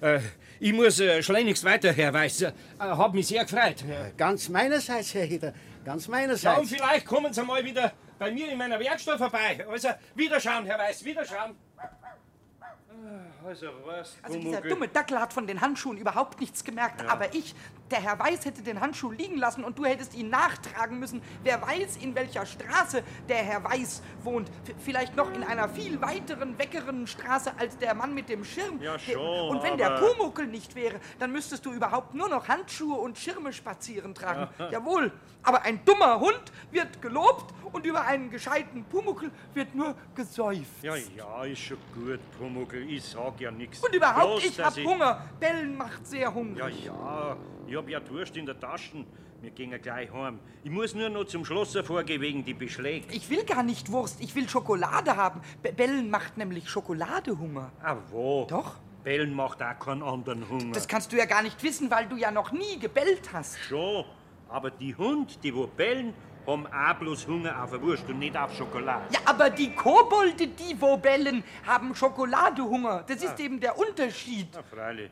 Äh, 0.01 0.21
ich 0.61 0.73
muss 0.73 1.01
äh, 1.01 1.23
schleunigst 1.23 1.65
weiter, 1.65 1.93
Herr 1.93 2.13
Weiß. 2.13 2.43
Äh, 2.43 2.53
hab 2.79 3.15
mich 3.15 3.27
sehr 3.27 3.45
gefreut. 3.45 3.85
Ganz 4.17 4.49
meinerseits, 4.49 5.15
Herr 5.15 5.29
Eder. 5.29 5.53
Ganz 5.85 6.07
Ja, 6.07 6.13
und 6.13 6.21
meinerseits. 6.21 6.69
vielleicht 6.71 7.07
kommen 7.07 7.33
Sie 7.33 7.43
mal 7.43 7.65
wieder 7.65 7.93
bei 8.19 8.31
mir 8.31 8.51
in 8.53 8.59
meiner 8.59 8.79
Werkstatt 8.79 9.19
vorbei. 9.19 9.65
Also, 9.69 9.89
wiederschauen, 10.15 10.65
Herr 10.67 10.79
Weiß, 10.79 11.05
wiederschauen. 11.05 11.57
Ah, 11.77 13.42
Also 13.45 14.39
dieser 14.39 14.61
dumme 14.61 14.89
Dackel 14.89 15.21
hat 15.21 15.33
von 15.33 15.47
den 15.47 15.61
Handschuhen 15.61 15.99
überhaupt 15.99 16.41
nichts 16.41 16.65
gemerkt. 16.65 17.09
Aber 17.09 17.35
ich, 17.35 17.55
der 17.91 18.01
Herr 18.01 18.19
Weiß, 18.19 18.45
hätte 18.45 18.63
den 18.63 18.81
Handschuh 18.81 19.11
liegen 19.11 19.37
lassen 19.37 19.65
und 19.65 19.79
du 19.79 19.85
hättest 19.85 20.15
ihn 20.15 20.31
nachtragen 20.31 20.99
müssen. 20.99 21.23
Wer 21.43 21.61
weiß, 21.61 21.99
in 21.99 22.15
welcher 22.15 22.47
Straße 22.47 23.03
der 23.29 23.39
Herr 23.39 23.65
Weiß 23.65 24.03
wohnt. 24.23 24.49
V 24.49 24.73
vielleicht 24.79 25.17
noch 25.17 25.33
in 25.33 25.43
einer 25.43 25.69
viel 25.69 26.01
weiteren, 26.01 26.59
weckeren 26.59 27.07
Straße 27.07 27.53
als 27.59 27.77
der 27.79 27.95
Mann 27.95 28.15
mit 28.15 28.29
dem 28.29 28.45
Schirm. 28.45 28.81
Ja, 28.81 28.99
schon, 28.99 29.17
Und 29.17 29.63
wenn 29.63 29.77
der 29.77 29.99
Pumuckel 29.99 30.47
nicht 30.47 30.75
wäre, 30.75 31.01
dann 31.19 31.33
müsstest 31.33 31.65
du 31.67 31.73
überhaupt 31.73 32.15
nur 32.15 32.29
noch 32.29 32.49
Handschuhe 32.49 32.99
und 32.99 33.19
Schirme 33.19 33.53
spazieren 33.53 34.15
tragen. 34.15 34.49
Jawohl. 34.71 35.13
Aber 35.45 35.63
ein 35.63 35.85
dummer 35.85 36.21
Hund 36.21 36.53
wird 36.71 37.03
gelobt 37.03 37.53
und 37.73 37.85
über 37.85 38.05
einen 38.05 38.31
gescheiten 38.31 38.85
Pumuckel 38.85 39.31
wird 39.55 39.75
nur 39.75 39.97
gesäuft. 40.15 40.83
Ja, 40.83 40.95
ja, 40.97 41.45
ist 41.45 41.61
schon 41.61 41.79
gut, 41.95 42.21
Pumuckl. 42.39 42.89
Ich 42.89 43.05
sag 43.05 43.32
ja 43.41 43.51
nichts. 43.51 43.81
Und 43.85 43.95
überhaupt, 43.95 44.41
Bloß, 44.43 44.45
ich 44.45 44.61
hab 44.61 44.77
Hunger. 44.77 45.25
Bellen 45.41 45.77
macht 45.77 46.07
sehr 46.07 46.21
Ja, 46.23 46.35
hungrig. 46.35 46.85
ja, 46.85 47.37
ich 47.67 47.77
hab 47.77 47.89
ja 47.89 48.01
Durst 48.01 48.37
in 48.37 48.47
der 48.47 48.59
Tasche. 48.59 49.05
Wir 49.41 49.51
gehen 49.51 49.73
gleich 49.83 50.13
heim. 50.13 50.39
Ich 50.63 50.71
muss 50.71 50.95
nur 50.95 51.09
noch 51.09 51.25
zum 51.25 51.45
Schloss 51.45 51.77
vorgehen 51.85 52.21
wegen 52.21 52.45
die 52.45 52.55
Beschläge. 52.55 53.07
Ich 53.13 53.29
will 53.29 53.45
gar 53.45 53.65
nicht 53.65 53.91
Wurst, 53.91 54.21
ich 54.21 54.35
will 54.37 54.49
Schokolade 54.49 55.17
haben. 55.17 55.41
Be 55.63 55.73
Bellen 55.73 56.11
macht 56.11 56.37
nämlich 56.37 56.69
Schokoladehunger. 56.71 57.73
Ah, 57.83 57.97
wo? 58.11 58.47
Doch. 58.49 58.77
Bellen 59.03 59.35
macht 59.35 59.61
auch 59.61 59.77
keinen 59.81 60.05
anderen 60.05 60.49
Hunger. 60.49 60.73
Das 60.73 60.87
kannst 60.87 61.13
du 61.13 61.17
ja 61.17 61.25
gar 61.25 61.43
nicht 61.43 61.61
wissen, 61.65 61.91
weil 61.91 62.07
du 62.07 62.15
ja 62.17 62.31
noch 62.31 62.53
nie 62.53 62.79
gebellt 62.79 63.33
hast. 63.33 63.59
Schon. 63.59 64.05
Aber 64.49 64.71
die 64.71 64.95
Hund, 64.95 65.43
die 65.43 65.53
wo 65.53 65.67
bellen, 65.67 66.15
haben 66.47 66.67
auch 66.67 66.95
bloß 66.95 67.27
Hunger 67.27 67.63
auf 67.63 67.81
Wurst 67.81 68.09
und 68.09 68.19
nicht 68.19 68.37
auf 68.37 68.55
Schokolade. 68.55 69.05
Ja, 69.13 69.21
aber 69.25 69.51
die 69.51 69.75
Kobolde, 69.75 70.49
die 70.49 70.81
wo 70.81 70.97
bellen, 70.97 71.43
haben 71.67 71.95
Schokoladehunger. 71.95 73.05
Das 73.07 73.23
ist 73.23 73.39
eben 73.41 73.61
der 73.61 73.79
Unterschied. 73.79 74.49
Na, 74.55 74.63
freilich. 74.63 75.11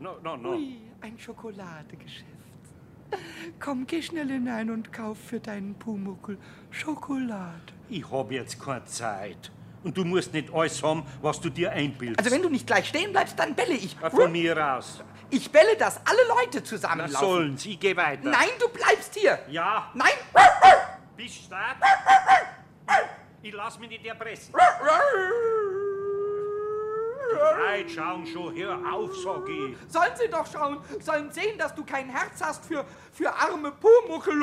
No, 0.00 0.16
no, 0.22 0.36
no. 0.36 0.50
Ui, 0.52 0.80
ein 1.00 1.18
Schokoladegeschäft. 1.18 2.34
Komm, 3.60 3.86
geh 3.86 4.02
schnell 4.02 4.28
hinein 4.28 4.70
und 4.70 4.92
kauf 4.92 5.18
für 5.18 5.38
deinen 5.38 5.74
Pumuckel 5.74 6.38
Schokolade. 6.70 7.72
Ich 7.88 8.10
hab 8.10 8.32
jetzt 8.32 8.60
keine 8.60 8.84
Zeit. 8.86 9.52
Und 9.84 9.96
du 9.96 10.04
musst 10.04 10.32
nicht 10.32 10.52
alles 10.52 10.82
haben, 10.82 11.04
was 11.20 11.40
du 11.40 11.50
dir 11.50 11.70
einbildest. 11.70 12.18
Also 12.18 12.30
wenn 12.34 12.42
du 12.42 12.48
nicht 12.48 12.66
gleich 12.66 12.88
stehen 12.88 13.12
bleibst, 13.12 13.38
dann 13.38 13.54
belle 13.54 13.74
ich. 13.74 13.96
Ah, 14.00 14.10
Von 14.10 14.32
mir 14.32 14.74
aus. 14.76 15.02
Ich 15.30 15.50
belle, 15.50 15.76
dass 15.76 16.00
alle 16.06 16.26
Leute 16.40 16.62
zusammenlaufen. 16.62 17.28
sollen's. 17.28 17.66
Ich 17.66 17.78
geh 17.78 17.94
weiter. 17.96 18.28
Nein, 18.28 18.48
du 18.58 18.68
bleibst 18.68 19.14
hier. 19.14 19.38
Ja, 19.48 19.90
Nein. 19.94 20.12
bist 21.16 21.34
stark. 21.44 21.76
Ich 23.42 23.52
lass 23.52 23.78
mich 23.78 23.90
nicht 23.90 24.06
erpressen. 24.06 24.54
Leute 27.58 27.88
schauen 27.90 28.26
schon, 28.26 28.54
hör 28.56 28.78
auf, 28.92 29.10
sag 29.22 29.48
ich. 29.48 29.76
Sollen 29.92 30.12
sie 30.16 30.28
doch 30.28 30.46
schauen, 30.50 30.78
sollen 31.00 31.30
sehen, 31.30 31.58
dass 31.58 31.74
du 31.74 31.84
kein 31.84 32.08
Herz 32.08 32.40
hast 32.40 32.64
für, 32.64 32.84
für 33.12 33.32
arme 33.34 33.72
Pumuckel. 33.72 34.40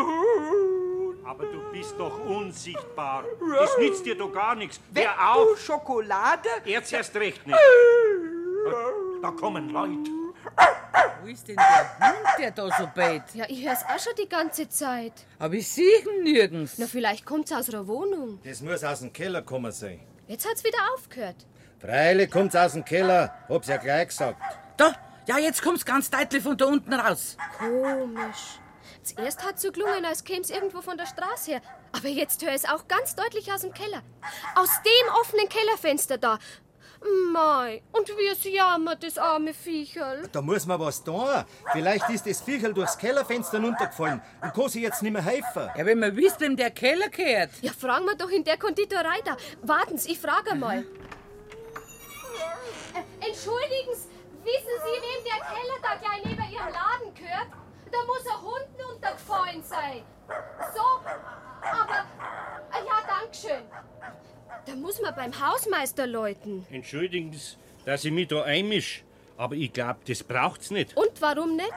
Aber 1.31 1.45
du 1.45 1.61
bist 1.71 1.95
doch 1.97 2.19
unsichtbar. 2.25 3.23
Das 3.57 3.77
nützt 3.77 4.05
dir 4.05 4.17
doch 4.17 4.33
gar 4.33 4.53
nichts. 4.53 4.81
Wenn 4.91 5.05
Hör 5.05 5.45
du 5.45 5.51
auf. 5.53 5.61
Schokolade... 5.61 6.49
Jetzt 6.65 6.91
erst 6.91 7.15
recht 7.15 7.47
nicht. 7.47 7.57
Da 9.21 9.31
kommen 9.31 9.69
Leute. 9.69 10.11
Wo 11.21 11.27
ist 11.27 11.47
denn 11.47 11.55
der 11.55 12.09
Hund, 12.09 12.27
der 12.37 12.51
da 12.51 12.69
so 12.77 12.85
bellt? 12.93 13.23
Ja, 13.33 13.45
ich 13.47 13.65
hör's 13.65 13.81
auch 13.83 13.97
schon 13.97 14.11
die 14.19 14.27
ganze 14.27 14.67
Zeit. 14.67 15.13
Aber 15.39 15.53
ich 15.53 15.71
sehe 15.71 15.99
ihn 15.99 16.23
nirgends. 16.23 16.73
Na, 16.77 16.85
vielleicht 16.85 17.25
kommt's 17.25 17.53
aus 17.53 17.69
einer 17.69 17.87
Wohnung. 17.87 18.41
Das 18.43 18.59
muss 18.59 18.83
aus 18.83 18.99
dem 18.99 19.13
Keller 19.13 19.41
kommen 19.41 19.71
sein. 19.71 20.01
Jetzt 20.27 20.45
hat's 20.45 20.65
wieder 20.65 20.79
aufgehört. 20.93 21.37
Freilich 21.79 22.29
kommt's 22.29 22.57
aus 22.57 22.73
dem 22.73 22.83
Keller, 22.83 23.33
hab's 23.47 23.69
ja 23.69 23.77
gleich 23.77 24.09
gesagt. 24.09 24.35
Da, 24.75 24.93
ja, 25.27 25.37
jetzt 25.37 25.61
kommt's 25.61 25.85
ganz 25.85 26.09
deutlich 26.09 26.43
von 26.43 26.57
da 26.57 26.65
unten 26.65 26.93
raus. 26.93 27.37
Komisch. 27.57 28.59
Zuerst 29.03 29.43
hat's 29.43 29.63
so 29.63 29.71
gelungen, 29.71 30.05
als 30.05 30.23
käm's 30.23 30.49
irgendwo 30.49 30.81
von 30.81 30.97
der 30.97 31.07
Straße 31.07 31.51
her. 31.51 31.61
Aber 31.91 32.07
jetzt 32.07 32.43
hör 32.45 32.53
es 32.53 32.65
auch 32.65 32.87
ganz 32.87 33.15
deutlich 33.15 33.51
aus 33.51 33.61
dem 33.61 33.73
Keller. 33.73 34.03
Aus 34.55 34.69
dem 34.83 35.13
offenen 35.19 35.49
Kellerfenster 35.49 36.17
da. 36.17 36.37
Mei, 37.33 37.81
und 37.93 38.07
wie 38.09 38.27
es 38.27 38.43
jammert, 38.43 39.01
das 39.03 39.17
arme 39.17 39.55
Viecherl. 39.55 40.29
Da 40.31 40.39
muss 40.39 40.67
man 40.67 40.79
was 40.79 41.03
tun. 41.03 41.27
Vielleicht 41.71 42.07
ist 42.11 42.27
das 42.27 42.41
Viecherl 42.41 42.75
durchs 42.75 42.95
Kellerfenster 42.95 43.59
runtergefallen 43.59 44.21
und 44.39 44.53
kann 44.53 44.69
sich 44.69 44.83
jetzt 44.83 45.01
nicht 45.01 45.11
mehr 45.11 45.23
helfen. 45.23 45.67
Ja, 45.75 45.83
wenn 45.83 45.97
man 45.97 46.15
wisst, 46.15 46.39
wem 46.41 46.55
der 46.55 46.69
Keller 46.69 47.09
gehört. 47.09 47.49
Ja, 47.61 47.71
fragen 47.71 48.05
wir 48.05 48.15
doch 48.15 48.29
in 48.29 48.43
der 48.43 48.57
Konditorei 48.57 49.19
da. 49.25 49.35
Warten 49.63 49.97
Sie, 49.97 50.11
ich 50.11 50.19
frage 50.19 50.53
mal. 50.53 50.77
Äh, 52.93 53.25
entschuldigen 53.27 53.95
Sie, 53.95 54.09
wissen 54.43 54.75
Sie, 54.83 55.01
wem 55.01 55.23
der 55.25 55.39
Keller 55.47 55.79
da 55.81 55.95
gleich 55.95 56.23
neben 56.23 56.53
Ihrem 56.53 56.71
Laden 56.71 57.13
gehört? 57.15 57.47
Da 57.91 57.97
muss 58.05 58.25
ein 58.25 58.41
Hund 58.41 58.93
untergefallen 58.95 59.63
sein. 59.63 60.01
So, 60.73 60.81
aber... 61.61 62.05
Ah, 62.73 62.79
ja, 62.85 63.19
dankeschön. 63.21 63.63
Da 64.65 64.75
muss 64.75 65.01
man 65.01 65.13
beim 65.15 65.33
Hausmeister 65.39 66.07
läuten. 66.07 66.65
Entschuldigen 66.71 67.33
Sie, 67.33 67.57
dass 67.85 68.05
ich 68.05 68.11
mich 68.11 68.27
da 68.27 68.43
einmisch. 68.43 69.03
aber 69.37 69.55
ich 69.55 69.73
glaub, 69.73 70.05
das 70.05 70.23
braucht's 70.23 70.69
nicht. 70.71 70.95
Und 70.95 71.19
warum 71.19 71.55
nicht? 71.55 71.73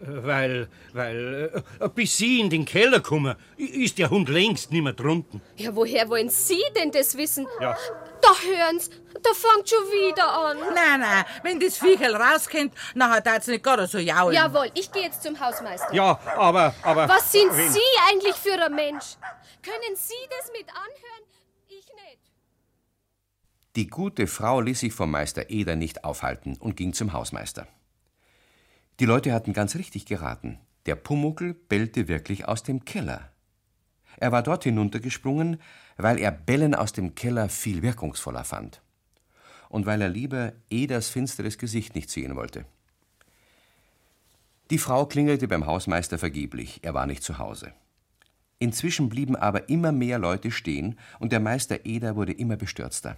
Weil, 0.00 0.68
weil, 0.92 1.62
äh, 1.80 1.88
bis 1.88 2.16
Sie 2.16 2.38
in 2.40 2.50
den 2.50 2.64
Keller 2.64 3.00
kommen, 3.00 3.34
i- 3.58 3.84
ist 3.84 3.98
der 3.98 4.10
Hund 4.10 4.28
längst 4.28 4.70
nicht 4.70 4.82
mehr 4.82 4.92
drunten. 4.92 5.42
Ja, 5.56 5.74
woher 5.74 6.08
wollen 6.08 6.28
Sie 6.30 6.62
denn 6.76 6.92
das 6.92 7.16
wissen? 7.16 7.46
Ja. 7.60 7.76
Da 8.22 8.28
hören's, 8.46 8.90
da 8.90 9.30
fängt 9.34 9.68
schon 9.68 9.82
wieder 9.90 10.28
an. 10.32 10.56
Nein, 10.74 11.00
nein, 11.00 11.24
wenn 11.42 11.58
das 11.58 11.78
Viecherl 11.78 12.14
rauskommt, 12.14 12.72
nachher 12.94 13.20
darf's 13.22 13.48
nicht 13.48 13.64
gar 13.64 13.84
so 13.88 13.98
jaulen. 13.98 14.34
Jawohl, 14.36 14.70
ich 14.74 14.90
gehe 14.92 15.02
jetzt 15.02 15.22
zum 15.22 15.38
Hausmeister. 15.40 15.92
Ja, 15.92 16.18
aber, 16.36 16.74
aber... 16.82 17.08
Was 17.08 17.32
sind 17.32 17.50
wenn- 17.56 17.72
Sie 17.72 17.80
eigentlich 18.08 18.34
für 18.36 18.54
ein 18.64 18.74
Mensch? 18.74 19.16
Können 19.62 19.94
Sie 19.96 20.14
das 20.30 20.52
mit 20.52 20.68
anhören? 20.68 21.24
Ich 21.68 21.86
nicht. 21.86 22.20
Die 23.76 23.88
gute 23.88 24.26
Frau 24.28 24.60
ließ 24.60 24.80
sich 24.80 24.92
vom 24.92 25.10
Meister 25.10 25.50
Eder 25.50 25.74
nicht 25.76 26.04
aufhalten 26.04 26.56
und 26.58 26.76
ging 26.76 26.92
zum 26.92 27.12
Hausmeister. 27.12 27.66
Die 29.00 29.04
Leute 29.04 29.32
hatten 29.32 29.52
ganz 29.52 29.76
richtig 29.76 30.06
geraten. 30.06 30.58
Der 30.86 30.96
Pumuckel 30.96 31.54
bellte 31.54 32.08
wirklich 32.08 32.48
aus 32.48 32.64
dem 32.64 32.84
Keller. 32.84 33.30
Er 34.16 34.32
war 34.32 34.42
dort 34.42 34.64
hinuntergesprungen, 34.64 35.60
weil 35.96 36.18
er 36.18 36.32
Bellen 36.32 36.74
aus 36.74 36.92
dem 36.92 37.14
Keller 37.14 37.48
viel 37.48 37.82
wirkungsvoller 37.82 38.42
fand. 38.42 38.82
Und 39.68 39.86
weil 39.86 40.02
er 40.02 40.08
lieber 40.08 40.52
Eders 40.68 41.10
finsteres 41.10 41.58
Gesicht 41.58 41.94
nicht 41.94 42.10
sehen 42.10 42.34
wollte. 42.34 42.64
Die 44.70 44.78
Frau 44.78 45.06
klingelte 45.06 45.46
beim 45.46 45.66
Hausmeister 45.66 46.18
vergeblich, 46.18 46.80
er 46.82 46.94
war 46.94 47.06
nicht 47.06 47.22
zu 47.22 47.38
Hause. 47.38 47.72
Inzwischen 48.58 49.08
blieben 49.08 49.36
aber 49.36 49.68
immer 49.68 49.92
mehr 49.92 50.18
Leute 50.18 50.50
stehen 50.50 50.98
und 51.20 51.30
der 51.30 51.40
Meister 51.40 51.86
Eder 51.86 52.16
wurde 52.16 52.32
immer 52.32 52.56
bestürzter. 52.56 53.16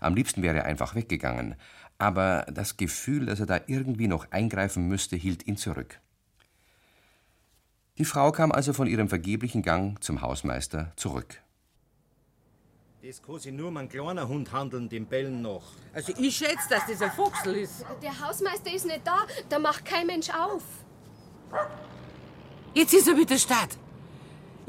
Am 0.00 0.14
liebsten 0.14 0.42
wäre 0.42 0.58
er 0.58 0.64
einfach 0.66 0.94
weggegangen, 0.94 1.56
aber 1.98 2.46
das 2.50 2.76
Gefühl, 2.76 3.26
dass 3.26 3.40
er 3.40 3.46
da 3.46 3.60
irgendwie 3.66 4.08
noch 4.08 4.30
eingreifen 4.30 4.86
müsste, 4.86 5.16
hielt 5.16 5.46
ihn 5.46 5.56
zurück. 5.56 6.00
Die 7.98 8.04
Frau 8.04 8.30
kam 8.30 8.52
also 8.52 8.72
von 8.72 8.86
ihrem 8.86 9.08
vergeblichen 9.08 9.62
Gang 9.62 10.02
zum 10.02 10.22
Hausmeister 10.22 10.92
zurück. 10.94 11.42
Das 13.02 13.22
kann 13.22 13.38
sich 13.38 13.52
nur 13.52 13.76
einen 13.76 13.88
kleinen 13.88 14.26
Hund 14.28 14.52
handeln, 14.52 14.88
dem 14.88 15.06
Bellen 15.06 15.42
nach. 15.42 15.62
Also 15.92 16.12
ich 16.18 16.36
schätze, 16.36 16.68
dass 16.70 16.86
das 16.86 17.02
ein 17.02 17.10
Fuchsel 17.10 17.56
ist. 17.56 17.84
Der 18.02 18.20
Hausmeister 18.20 18.72
ist 18.72 18.86
nicht 18.86 19.04
da, 19.04 19.26
da 19.48 19.58
macht 19.58 19.84
kein 19.84 20.06
Mensch 20.06 20.28
auf. 20.30 20.62
Jetzt 22.74 22.94
ist 22.94 23.08
er 23.08 23.16
wieder 23.16 23.38
Stadt. 23.38 23.76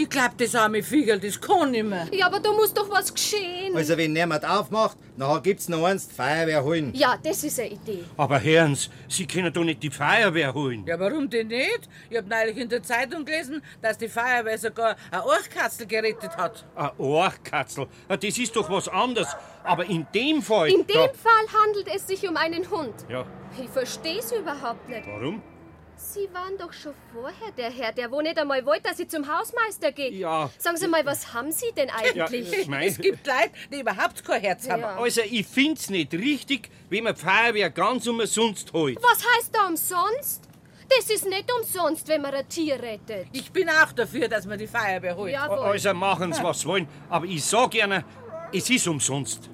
Ich 0.01 0.09
glaub, 0.09 0.37
das 0.37 0.55
arme 0.55 0.81
Viecherl, 0.81 1.19
das 1.19 1.41
kann 1.41 1.71
nicht 1.71 1.83
mehr. 1.83 2.07
Ja, 2.13 2.27
aber 2.27 2.39
da 2.39 2.53
muss 2.53 2.73
doch 2.73 2.89
was 2.89 3.13
geschehen. 3.13 3.75
Also, 3.75 3.97
wenn 3.97 4.13
niemand 4.13 4.45
aufmacht, 4.45 4.97
nachher 5.17 5.41
gibt's 5.41 5.67
noch 5.67 5.83
eins, 5.83 6.07
die 6.07 6.15
Feuerwehr 6.15 6.63
holen. 6.63 6.93
Ja, 6.95 7.17
das 7.21 7.43
ist 7.43 7.59
eine 7.59 7.71
Idee. 7.71 8.05
Aber 8.15 8.39
Herrens, 8.39 8.89
Sie 9.09 9.27
können 9.27 9.51
doch 9.51 9.65
nicht 9.65 9.83
die 9.83 9.89
Feuerwehr 9.89 10.53
holen. 10.53 10.85
Ja, 10.87 10.97
warum 10.97 11.29
denn 11.29 11.47
nicht? 11.47 11.89
Ich 12.09 12.15
hab 12.17 12.27
neulich 12.27 12.55
in 12.55 12.69
der 12.69 12.81
Zeitung 12.81 13.25
gelesen, 13.25 13.61
dass 13.81 13.97
die 13.97 14.07
Feuerwehr 14.07 14.57
sogar 14.57 14.95
eine 15.11 15.25
Orchkatzel 15.25 15.85
gerettet 15.85 16.37
hat. 16.37 16.65
Ein 16.77 16.91
Ohrkatzel, 16.97 17.87
das 18.07 18.23
ist 18.37 18.55
doch 18.55 18.69
was 18.69 18.87
anderes. 18.87 19.27
Aber 19.65 19.83
in 19.83 20.07
dem 20.15 20.41
Fall... 20.41 20.69
In 20.69 20.87
dem 20.87 20.95
Fall 20.95 21.45
handelt 21.61 21.89
es 21.93 22.07
sich 22.07 22.25
um 22.25 22.37
einen 22.37 22.71
Hund. 22.71 22.93
Ja, 23.09 23.25
Ich 23.61 23.69
versteh's 23.69 24.31
überhaupt 24.31 24.87
nicht. 24.87 25.03
warum? 25.07 25.41
Sie 26.01 26.29
waren 26.33 26.57
doch 26.57 26.71
schon 26.71 26.93
vorher 27.13 27.51
der 27.57 27.69
Herr, 27.69 27.91
der 27.91 28.09
wo 28.09 28.21
nicht 28.21 28.37
einmal 28.37 28.65
wollte, 28.65 28.83
dass 28.83 28.99
ich 28.99 29.09
zum 29.09 29.27
Hausmeister 29.27 29.91
gehe. 29.91 30.11
Ja. 30.11 30.49
Sagen 30.57 30.77
Sie 30.77 30.87
mal, 30.87 31.05
was 31.05 31.33
haben 31.33 31.51
Sie 31.51 31.71
denn 31.75 31.89
eigentlich? 31.89 32.49
Ja, 32.51 32.57
mein- 32.69 32.87
Es 32.87 32.97
gibt 32.97 33.27
Leute, 33.27 33.51
die 33.71 33.81
überhaupt 33.81 34.23
kein 34.23 34.39
Herz 34.41 34.69
haben. 34.69 34.81
Ja. 34.81 34.95
Also, 34.97 35.21
ich 35.29 35.45
find's 35.45 35.89
nicht 35.89 36.13
richtig, 36.13 36.69
wenn 36.89 37.03
man 37.03 37.15
die 37.15 37.21
Feuerwehr 37.21 37.69
ganz 37.69 38.07
umsonst 38.07 38.71
holt. 38.71 38.97
Was 39.03 39.23
heißt 39.37 39.53
da 39.53 39.67
umsonst? 39.67 40.43
Das 40.97 41.09
ist 41.09 41.25
nicht 41.27 41.51
umsonst, 41.51 42.07
wenn 42.07 42.21
man 42.21 42.33
ein 42.33 42.47
Tier 42.47 42.81
rettet. 42.81 43.27
Ich 43.33 43.51
bin 43.51 43.69
auch 43.69 43.91
dafür, 43.91 44.27
dass 44.29 44.45
man 44.45 44.57
die 44.57 44.67
Feuerwehr 44.67 45.15
holt. 45.17 45.33
Jawohl. 45.33 45.59
Also 45.59 45.93
machen's, 45.93 46.41
was 46.41 46.61
sie 46.61 46.65
wollen. 46.67 46.87
Aber 47.09 47.25
ich 47.25 47.43
sag 47.43 47.71
gerne, 47.71 48.05
es 48.53 48.69
ist 48.69 48.87
umsonst. 48.87 49.49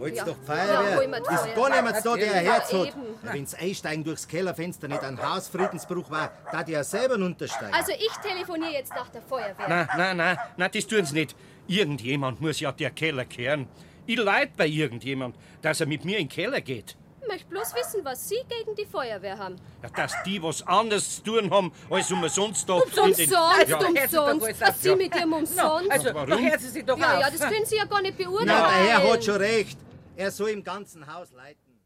Holt's 0.00 0.18
Ja. 0.18 0.24
doch 0.24 0.36
Ja, 0.46 0.54
Feuerwehr. 0.54 1.00
wir 1.00 1.20
die 1.20 1.34
ist 1.34 1.54
gar 1.54 1.70
niemand 1.70 1.96
da, 2.06 2.16
der 2.16 2.34
ein 2.34 2.44
Ja, 2.44 2.52
Herz 2.52 2.72
hat. 2.72 2.86
Ja, 2.86 3.32
Wenn's 3.32 3.54
Einsteigen 3.54 4.04
durchs 4.04 4.26
Kellerfenster 4.28 4.88
nicht 4.88 5.02
ein 5.02 5.20
Hausfriedensbruch 5.22 6.10
war, 6.10 6.32
da 6.50 6.62
die 6.62 6.72
ja 6.72 6.84
selber 6.84 7.14
untersteigen. 7.14 7.72
Also 7.74 7.92
ich 7.92 8.12
telefoniere 8.22 8.72
jetzt 8.72 8.92
nach 8.94 9.08
der 9.08 9.22
Feuerwehr. 9.22 9.68
Nein, 9.68 9.88
nein, 9.96 10.16
nein, 10.16 10.38
nein, 10.56 10.70
das 10.72 10.86
tun 10.86 11.04
sie 11.04 11.14
nicht. 11.14 11.36
Irgendjemand 11.66 12.40
muss 12.40 12.60
ja 12.60 12.72
der 12.72 12.90
Keller 12.90 13.24
kehren. 13.24 13.68
Ich 14.06 14.18
leid 14.18 14.56
bei 14.56 14.66
irgendjemand, 14.66 15.36
dass 15.62 15.80
er 15.80 15.86
mit 15.86 16.04
mir 16.04 16.18
in 16.18 16.24
den 16.28 16.28
Keller 16.28 16.60
geht. 16.60 16.96
Ich 17.22 17.28
möchte 17.28 17.46
bloß 17.48 17.74
wissen, 17.74 18.04
was 18.04 18.28
Sie 18.28 18.36
gegen 18.50 18.76
die 18.76 18.84
Feuerwehr 18.84 19.38
haben. 19.38 19.56
Ja, 19.82 19.88
dass 19.88 20.12
die 20.24 20.42
was 20.42 20.62
anderes 20.66 21.16
zu 21.16 21.22
tun 21.22 21.50
haben, 21.50 21.72
als 21.88 22.12
umsonst 22.12 22.68
da... 22.68 22.76
in 22.76 22.82
Umsonst, 22.82 23.18
den- 23.18 23.30
Ja, 23.30 23.48
umsonst. 23.78 24.14
Doch 24.14 24.40
wohl 24.42 24.54
Was 24.60 24.82
Sie 24.82 24.94
mit 24.94 25.16
Ihrem 25.16 25.32
Umsonst? 25.32 25.90
Also, 25.90 26.10
Warum? 26.12 26.50
sie 26.58 26.68
sich 26.68 26.84
doch 26.84 26.98
ja, 26.98 27.14
auf. 27.14 27.20
ja, 27.22 27.30
das 27.30 27.40
können 27.40 27.64
Sie 27.64 27.76
ja 27.76 27.86
gar 27.86 28.02
nicht 28.02 28.18
beurteilen. 28.18 28.46
Na, 28.48 28.68
der 28.68 28.98
Herr 29.00 29.10
hat 29.14 29.24
schon 29.24 29.36
recht. 29.36 29.78
Er 30.16 30.30
soll 30.30 30.50
im 30.50 30.62
ganzen 30.62 31.12
Haus 31.12 31.32
leiten. 31.32 31.80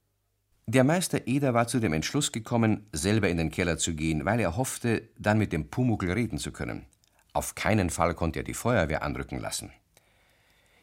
Der 0.67 0.85
Meister 0.85 1.27
Eder 1.27 1.55
war 1.55 1.67
zu 1.67 1.81
dem 1.81 1.95
Entschluss 1.95 2.31
gekommen, 2.31 2.87
selber 2.93 3.31
in 3.31 3.39
den 3.39 3.51
Keller 3.51 3.79
zu 3.79 3.95
gehen, 3.95 4.27
weil 4.27 4.39
er 4.39 4.57
hoffte, 4.59 5.09
dann 5.19 5.39
mit 5.39 5.53
dem 5.53 5.71
Pumuckl 5.71 6.13
reden 6.13 6.39
zu 6.39 6.53
können. 6.53 6.85
Auf 7.33 7.55
keinen 7.55 7.89
Fall 7.89 8.15
konnte 8.15 8.41
er 8.41 8.45
die 8.45 8.53
Feuerwehr 8.53 9.03
anrücken 9.03 9.41
lassen. 9.41 9.73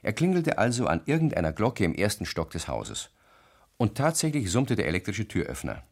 Er 0.01 0.13
klingelte 0.13 0.57
also 0.57 0.87
an 0.87 1.01
irgendeiner 1.05 1.53
Glocke 1.53 1.83
im 1.83 1.93
ersten 1.93 2.25
Stock 2.25 2.49
des 2.49 2.67
Hauses. 2.67 3.11
Und 3.77 3.95
tatsächlich 3.95 4.49
summte 4.49 4.75
der 4.75 4.87
elektrische 4.87 5.27
Türöffner. 5.27 5.83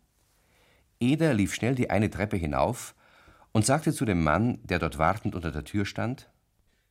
Eder 1.00 1.34
lief 1.34 1.54
schnell 1.54 1.76
die 1.76 1.90
eine 1.90 2.10
Treppe 2.10 2.38
hinauf 2.38 2.96
und 3.52 3.66
sagte 3.66 3.94
zu 3.94 4.06
dem 4.06 4.24
Mann, 4.24 4.60
der 4.64 4.80
dort 4.80 4.98
wartend 4.98 5.36
unter 5.36 5.52
der 5.52 5.66
Tür 5.66 5.86
stand, 5.86 6.30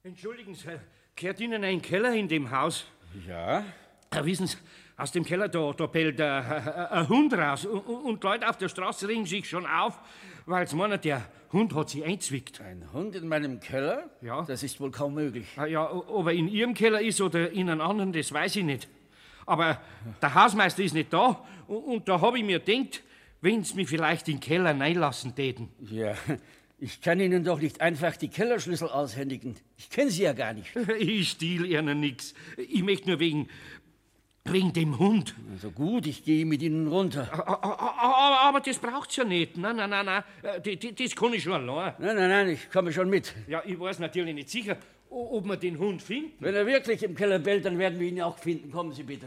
Entschuldigen 0.04 0.54
Sie, 0.54 0.78
kehrt 1.14 1.38
Ihnen 1.40 1.62
ein 1.62 1.80
Keller 1.80 2.12
in 2.14 2.28
dem 2.28 2.50
Haus? 2.50 2.86
Ja? 3.26 3.64
Wissen 4.22 4.46
Sie, 4.46 4.56
aus 4.96 5.10
dem 5.12 5.24
Keller 5.24 5.48
da, 5.48 5.72
da 5.72 5.86
bellt 5.86 6.20
ein, 6.20 7.08
Hund 7.08 7.32
raus 7.34 7.64
und, 7.64 7.80
und 7.80 8.22
Leute 8.22 8.48
auf 8.48 8.56
der 8.58 8.68
Straße 8.68 9.08
regen 9.08 9.26
sich 9.26 9.48
schon 9.48 9.66
auf, 9.66 9.98
weil 10.46 10.66
sie 10.68 10.76
meinen, 10.76 11.00
der 11.00 11.22
Hund 11.52 11.74
hat 11.74 11.90
sie 11.90 12.04
einzwickt. 12.04 12.60
Ein 12.60 12.84
Hund 12.92 13.16
in 13.16 13.26
meinem 13.26 13.58
Keller? 13.58 14.10
Ja. 14.20 14.42
Das 14.42 14.62
ist 14.62 14.80
wohl 14.80 14.90
kaum 14.90 15.14
möglich. 15.14 15.46
Ah, 15.56 15.66
Ja, 15.66 15.90
ob 15.90 16.26
er 16.26 16.32
in 16.32 16.48
Ihrem 16.48 16.74
Keller 16.74 17.00
ist 17.00 17.20
oder 17.20 17.50
in 17.50 17.68
einem 17.70 17.80
anderen, 17.80 18.12
das 18.12 18.32
weiß 18.32 18.56
ich 18.56 18.64
nicht. 18.64 18.88
Aber 19.46 19.80
der 20.20 20.34
Hausmeister 20.34 20.82
ist 20.82 20.94
nicht 20.94 21.12
da 21.12 21.42
und, 21.66 21.78
und 21.78 22.08
da 22.08 22.20
habe 22.20 22.38
ich 22.38 22.44
mir 22.44 22.60
gedacht, 22.60 23.02
wenn 23.40 23.64
Sie 23.64 23.74
mich 23.74 23.88
vielleicht 23.88 24.28
in 24.28 24.36
den 24.36 24.40
Keller 24.40 24.78
reinlassen 24.78 25.34
täten. 25.34 25.68
Ja, 25.80 26.14
ich 26.78 27.00
kann 27.00 27.18
Ihnen 27.18 27.42
doch 27.44 27.60
nicht 27.60 27.80
einfach 27.80 28.16
die 28.16 28.28
Kellerschlüssel 28.28 28.88
aushändigen. 28.88 29.56
Ich 29.76 29.90
kenne 29.90 30.10
Sie 30.10 30.22
ja 30.22 30.32
gar 30.32 30.52
nicht. 30.52 30.70
Ich 30.98 31.30
stiehl 31.30 31.64
Ihnen 31.66 31.98
nix. 32.00 32.34
Ich 32.56 32.82
möchte 32.82 33.08
nur 33.10 33.18
wegen, 33.18 33.48
wegen 34.44 34.72
dem 34.72 34.98
Hund. 34.98 35.34
Also 35.52 35.70
gut, 35.70 36.06
ich 36.06 36.24
gehe 36.24 36.44
mit 36.44 36.62
Ihnen 36.62 36.88
runter. 36.88 37.28
Aber, 37.32 38.40
aber 38.40 38.60
das 38.60 38.78
braucht's 38.78 39.16
ja 39.16 39.24
nicht. 39.24 39.56
Nein, 39.56 39.76
nein, 39.76 39.90
nein, 39.90 40.06
nein. 40.06 40.24
Äh, 40.42 40.76
Das 40.92 41.14
kann 41.14 41.32
ich 41.32 41.42
schon 41.42 41.52
allein. 41.52 41.94
Nein, 41.98 42.16
nein, 42.16 42.28
nein, 42.28 42.48
ich 42.50 42.70
komme 42.70 42.92
schon 42.92 43.08
mit. 43.08 43.32
Ja, 43.46 43.62
ich 43.64 43.78
weiß 43.78 44.00
natürlich 44.00 44.34
nicht 44.34 44.50
sicher, 44.50 44.76
ob 45.10 45.44
wir 45.44 45.56
den 45.56 45.78
Hund 45.78 46.02
finden. 46.02 46.32
Wenn 46.40 46.54
er 46.54 46.66
wirklich 46.66 47.02
im 47.02 47.14
Keller 47.14 47.38
bellt, 47.38 47.64
dann 47.64 47.78
werden 47.78 48.00
wir 48.00 48.08
ihn 48.08 48.20
auch 48.22 48.38
finden. 48.38 48.70
Kommen 48.70 48.92
Sie 48.92 49.04
bitte. 49.04 49.26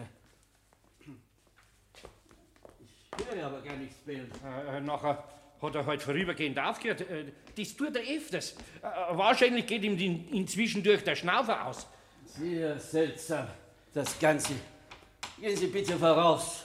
Ich 3.18 3.36
höre 3.36 3.46
aber 3.46 3.62
gar 3.62 3.78
nichts 3.78 3.96
bellen. 4.06 4.30
Äh, 4.74 4.82
nachher 4.82 5.24
hat 5.62 5.76
er 5.76 5.86
halt 5.86 6.02
vorübergehend 6.02 6.60
aufgehört. 6.60 7.02
Äh, 7.02 7.26
das 7.58 7.76
tut 7.76 7.96
er 7.96 8.02
öfters. 8.18 8.52
Äh, 8.82 9.16
wahrscheinlich 9.16 9.66
geht 9.66 9.84
ihm 9.84 9.98
in, 9.98 10.28
inzwischen 10.34 10.84
durch 10.84 11.04
der 11.04 11.16
Schnaufer 11.16 11.66
aus. 11.66 11.88
Sehr 12.26 12.78
seltsam, 12.80 13.48
das 13.94 14.20
Ganze. 14.20 14.54
Gehen 15.40 15.58
Sie 15.58 15.68
bitte 15.68 15.98
voraus. 15.98 16.64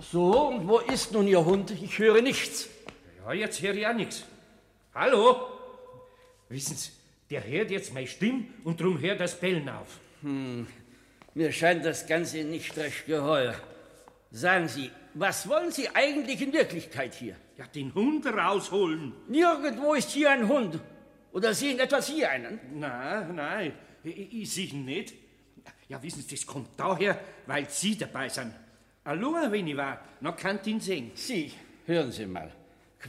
So, 0.00 0.48
und 0.48 0.66
wo 0.66 0.78
ist 0.78 1.12
nun 1.12 1.28
Ihr 1.28 1.44
Hund? 1.44 1.70
Ich 1.70 1.98
höre 1.98 2.20
nichts. 2.22 2.68
Ja, 3.24 3.32
jetzt 3.32 3.62
höre 3.62 3.74
ich 3.74 3.86
auch 3.86 3.94
nichts. 3.94 4.24
Hallo? 4.94 5.46
Wissen 6.48 6.76
Sie, 6.76 6.90
der 7.30 7.46
hört 7.46 7.70
jetzt 7.70 7.94
meine 7.94 8.08
Stimme 8.08 8.46
und 8.64 8.80
drum 8.80 9.00
hört 9.00 9.20
das 9.20 9.38
Bellen 9.38 9.68
auf. 9.68 10.00
Mir 10.22 11.52
scheint 11.52 11.84
das 11.84 12.06
Ganze 12.06 12.42
nicht 12.42 12.76
recht 12.76 13.06
geheuer. 13.06 13.54
Sagen 14.32 14.68
Sie, 14.68 14.90
was 15.14 15.48
wollen 15.48 15.70
Sie 15.70 15.88
eigentlich 15.90 16.42
in 16.42 16.52
Wirklichkeit 16.52 17.14
hier? 17.14 17.36
Ja, 17.56 17.66
den 17.68 17.94
Hund 17.94 18.26
rausholen. 18.26 19.12
Nirgendwo 19.28 19.94
ist 19.94 20.10
hier 20.10 20.32
ein 20.32 20.48
Hund. 20.48 20.80
Oder 21.32 21.54
sehen 21.54 21.78
etwas 21.78 22.08
hier 22.08 22.28
einen? 22.30 22.58
Nein, 22.74 23.36
nein, 23.36 23.72
ich, 24.02 24.42
ich 24.42 24.52
sehe 24.52 24.66
ihn 24.66 24.84
nicht. 24.84 25.23
Ja, 25.88 26.02
wissen 26.02 26.22
Sie, 26.22 26.34
das 26.34 26.46
kommt 26.46 26.68
daher, 26.76 27.18
weil 27.46 27.68
Sie 27.68 27.96
dabei 27.96 28.28
sind. 28.28 28.52
Hallo, 29.04 29.34
wenn 29.50 29.66
ich 29.66 29.76
war, 29.76 30.00
noch 30.20 30.36
kann 30.36 30.58
ihn 30.64 30.80
sehen. 30.80 31.10
Sie, 31.14 31.52
hören 31.86 32.10
Sie 32.10 32.24
mal. 32.26 32.50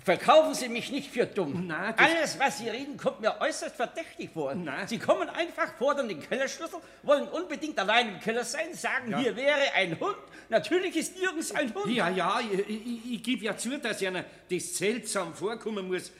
Verkaufen 0.04 0.54
Sie 0.54 0.68
mich 0.68 0.92
nicht 0.92 1.10
für 1.10 1.26
dumm. 1.26 1.68
Na, 1.68 1.94
Alles, 1.96 2.38
was 2.38 2.58
Sie 2.58 2.68
reden, 2.68 2.98
kommt 2.98 3.22
mir 3.22 3.40
äußerst 3.40 3.78
verdächtig 3.78 4.30
vor. 4.34 4.54
Na. 4.54 4.86
Sie 4.86 5.00
kommen 5.00 5.30
einfach, 5.30 5.74
fordern 5.78 6.10
den 6.10 6.20
Kellerschlüssel, 6.20 6.80
wollen 7.04 7.30
unbedingt 7.30 7.80
allein 7.80 8.10
im 8.10 8.20
Keller 8.20 8.44
sein, 8.44 8.74
sagen, 8.74 9.18
hier 9.20 9.34
wäre 9.38 9.72
ein 9.74 9.98
Hund. 9.98 10.18
Natürlich 10.50 10.98
ist 10.98 11.18
nirgends 11.18 11.54
ein 11.54 11.74
Hund. 11.74 11.88
Ja, 11.96 12.10
ja, 12.10 12.42
ich, 12.42 12.70
ich, 12.70 13.14
ich 13.14 13.24
gebe 13.24 13.46
ja 13.46 13.56
zu, 13.56 13.78
dass 13.80 14.04
einer 14.04 14.26
das 14.52 14.76
seltsam 14.76 15.34
vorkommen 15.34 15.88
muss. 15.88 16.12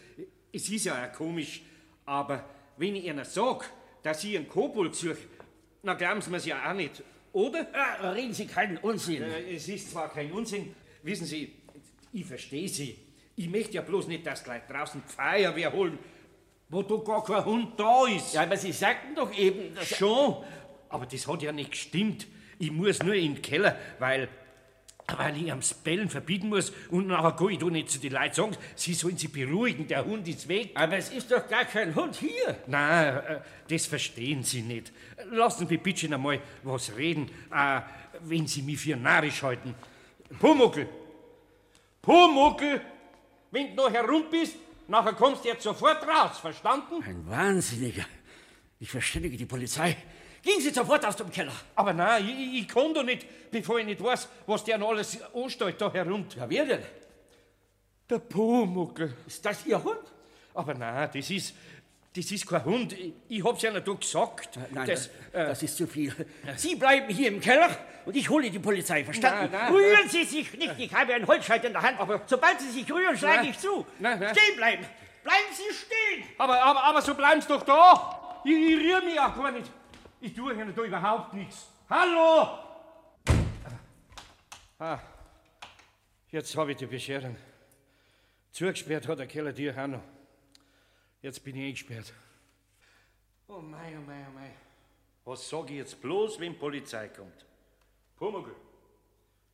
Es 0.54 0.70
ist 0.70 0.86
ja 0.86 1.06
auch 1.06 1.12
komisch. 1.12 1.62
Aber 2.06 2.46
wenn 2.78 2.96
ich 2.96 3.10
einer 3.10 3.26
sage, 3.26 3.66
dass 4.04 4.24
ich 4.24 4.38
einen 4.38 4.48
Kobold 4.48 4.96
suche, 4.96 5.18
dann 5.86 5.98
glauben 5.98 6.22
sie 6.22 6.30
mir's 6.30 6.46
ja 6.46 6.70
auch 6.70 6.74
nicht. 6.74 7.04
Oder? 7.34 7.68
Ah, 7.74 8.12
reden 8.12 8.34
Sie 8.34 8.48
keinen 8.48 8.78
Unsinn. 8.78 9.24
Äh, 9.24 9.56
Es 9.56 9.68
ist 9.68 9.92
zwar 9.92 10.08
kein 10.10 10.32
Unsinn, 10.32 10.74
wissen 11.04 11.26
Sie, 11.26 11.54
ich 12.14 12.26
verstehe 12.26 12.70
Sie. 12.70 12.98
Ich 13.36 13.50
möchte 13.50 13.74
ja 13.74 13.82
bloß 13.82 14.08
nicht, 14.08 14.26
dass 14.26 14.46
Leute 14.48 14.64
draußen 14.72 15.04
Feuerwehr 15.04 15.74
holen, 15.74 16.00
wo 16.70 16.82
da 16.82 16.96
gar 16.96 17.24
kein 17.24 17.44
Hund 17.44 17.78
da 17.78 18.08
ist. 18.08 18.34
Ja, 18.34 18.44
aber 18.44 18.56
Sie 18.56 18.72
sagten 18.72 19.14
doch 19.16 19.34
eben, 19.38 19.76
dass... 19.76 19.98
Schon, 19.98 20.38
aber 20.88 21.06
das 21.06 21.28
hat 21.28 21.42
ja 21.42 21.52
nicht 21.52 21.72
gestimmt. 21.72 22.26
Ich 22.58 22.72
muss 22.72 23.04
nur 23.04 23.14
in 23.16 23.34
den 23.36 23.42
Keller, 23.42 23.78
weil, 24.00 24.30
weil 25.08 25.42
ich 25.42 25.52
am 25.52 25.60
Bellen 25.84 26.10
verbieten 26.10 26.50
muss 26.50 26.72
und 26.90 27.08
nachher 27.08 27.34
kann 27.34 27.50
ich 27.50 27.60
da 27.60 27.66
nicht 27.68 27.90
zu 27.90 28.00
den 28.00 28.14
Leuten 28.14 28.34
sagen, 28.34 28.58
sie 28.76 28.94
sollen 28.94 29.18
sich 29.18 29.32
beruhigen, 29.32 29.88
der 29.88 30.04
Hund 30.04 30.28
ist 30.28 30.48
weg. 30.48 30.72
Aber 30.74 30.98
es 30.98 31.10
ist 31.10 31.32
doch 31.32 31.48
gar 31.48 31.66
kein 31.66 31.94
Hund 31.94 32.16
hier. 32.16 32.58
Nein, 32.68 33.18
äh, 33.18 33.40
das 33.70 33.86
verstehen 33.86 34.44
Sie 34.44 34.62
nicht. 34.62 34.92
Lassen 35.32 35.68
Sie 35.68 35.78
bitte 35.78 36.14
einmal 36.14 36.40
was 36.64 36.96
reden, 36.96 37.30
äh, 37.54 37.82
wenn 38.22 38.48
Sie 38.48 38.64
mich 38.64 38.80
für 38.80 38.96
narrisch 38.96 39.44
halten. 39.44 39.76
Pumuckel! 40.40 40.90
Pumuckel! 42.02 42.82
Wenn 43.52 43.76
du 43.76 43.84
noch 43.84 43.92
herum 43.92 44.26
bist, 44.30 44.56
nachher 44.88 45.14
kommst 45.14 45.46
du 45.46 45.50
jetzt 45.50 45.64
sofort 45.64 46.06
raus, 46.08 46.40
verstanden? 46.40 47.04
Ein 47.04 47.30
Wahnsinniger. 47.30 48.06
Ich 48.80 48.90
verständige 48.90 49.38
die 49.38 49.46
Polizei. 49.46 49.96
Gehen 50.46 50.62
Sie 50.62 50.70
sofort 50.70 51.04
aus 51.04 51.16
dem 51.16 51.32
Keller. 51.32 51.52
Aber 51.74 51.92
nein, 51.92 52.24
ich, 52.24 52.62
ich 52.62 52.68
kann 52.68 52.94
doch 52.94 53.02
nicht, 53.02 53.26
bevor 53.50 53.80
ich 53.80 53.86
nicht 53.88 54.02
weiß, 54.02 54.30
was 54.46 54.64
der 54.64 54.78
noch 54.78 54.90
alles 54.90 55.18
anstellt 55.34 55.82
da 55.82 55.92
herunter. 55.92 56.42
Ja, 56.42 56.50
wer 56.50 56.66
denn? 56.66 56.84
Der 58.08 58.20
Pumuckel. 58.20 59.12
Ist 59.26 59.44
das 59.44 59.66
Ihr 59.66 59.84
Hund? 59.84 60.04
Aber 60.54 60.76
nein, 60.76 61.10
das 61.12 61.32
ist, 61.32 61.56
das 62.16 62.32
ist 62.32 62.48
kein 62.48 62.64
Hund. 62.64 62.94
Ich, 62.94 63.14
ich 63.28 63.44
hab's 63.44 63.64
ja 63.64 63.72
nicht 63.72 63.86
gesagt. 64.00 64.60
Nein, 64.70 64.86
das, 64.88 65.10
das, 65.34 65.50
das 65.50 65.64
ist 65.64 65.78
zu 65.78 65.88
viel. 65.88 66.14
Sie 66.56 66.76
bleiben 66.76 67.12
hier 67.12 67.30
im 67.30 67.42
Keller 67.42 67.76
und 68.06 68.16
ich 68.16 68.30
hole 68.30 68.52
die 68.52 68.60
Polizei, 68.60 69.04
verstanden? 69.04 69.50
Nein, 69.52 69.62
nein, 69.64 69.74
rühren 69.74 70.08
Sie 70.08 70.26
sich 70.26 70.54
nicht, 70.54 70.76
ich 70.78 70.94
habe 70.94 71.12
einen 71.16 71.26
Holzscheit 71.26 71.66
in 71.66 71.74
der 71.74 71.82
Hand. 71.82 72.00
Aber 72.00 72.22
sobald 72.28 72.62
Sie 72.62 72.70
sich 72.70 72.92
rühren, 72.92 73.18
schlage 73.18 73.48
ich 73.48 73.58
zu. 73.58 73.84
Nein, 73.98 74.20
nein. 74.20 74.36
Stehen 74.36 74.58
bleiben. 74.58 74.86
Bleiben 75.24 75.48
Sie 75.54 75.76
stehen. 75.76 76.24
aber, 76.38 76.62
aber, 76.62 76.84
aber 76.84 77.02
so 77.02 77.16
bleiben 77.16 77.42
Sie 77.42 77.48
doch 77.48 77.64
da. 77.64 78.42
Ich, 78.46 78.52
ich 78.52 78.78
rühr 78.78 79.02
mich 79.04 79.20
auch 79.20 79.36
gar 79.36 79.50
nicht. 79.50 79.72
Ich 80.22 80.34
tue 80.34 80.54
Ihnen 80.54 80.74
da 80.74 80.82
überhaupt 80.84 81.34
nichts. 81.34 81.70
Hallo! 81.90 82.60
Ah, 84.80 85.00
jetzt 86.32 86.56
habe 86.58 86.72
ich 86.72 86.78
die 86.78 86.86
Bescherung. 86.86 87.38
Zugesperrt 88.52 89.08
hat 89.08 89.20
der 89.20 89.28
Keller 89.28 89.54
dir 89.54 89.78
auch 89.78 89.88
noch. 89.88 90.02
Jetzt 91.22 91.44
bin 91.44 91.56
ich 91.56 91.68
eingesperrt. 91.68 92.14
Oh 93.48 93.60
mei, 93.60 93.96
oh 93.98 94.02
mei, 94.02 94.26
oh 94.28 94.34
mei. 94.34 94.52
Was 95.24 95.50
sag 95.50 95.70
ich 95.70 95.78
jetzt 95.78 96.02
bloß, 96.02 96.40
wenn 96.40 96.54
die 96.54 96.60
Polizei 96.60 97.08
kommt? 97.10 97.46
Pumuckl! 98.16 98.56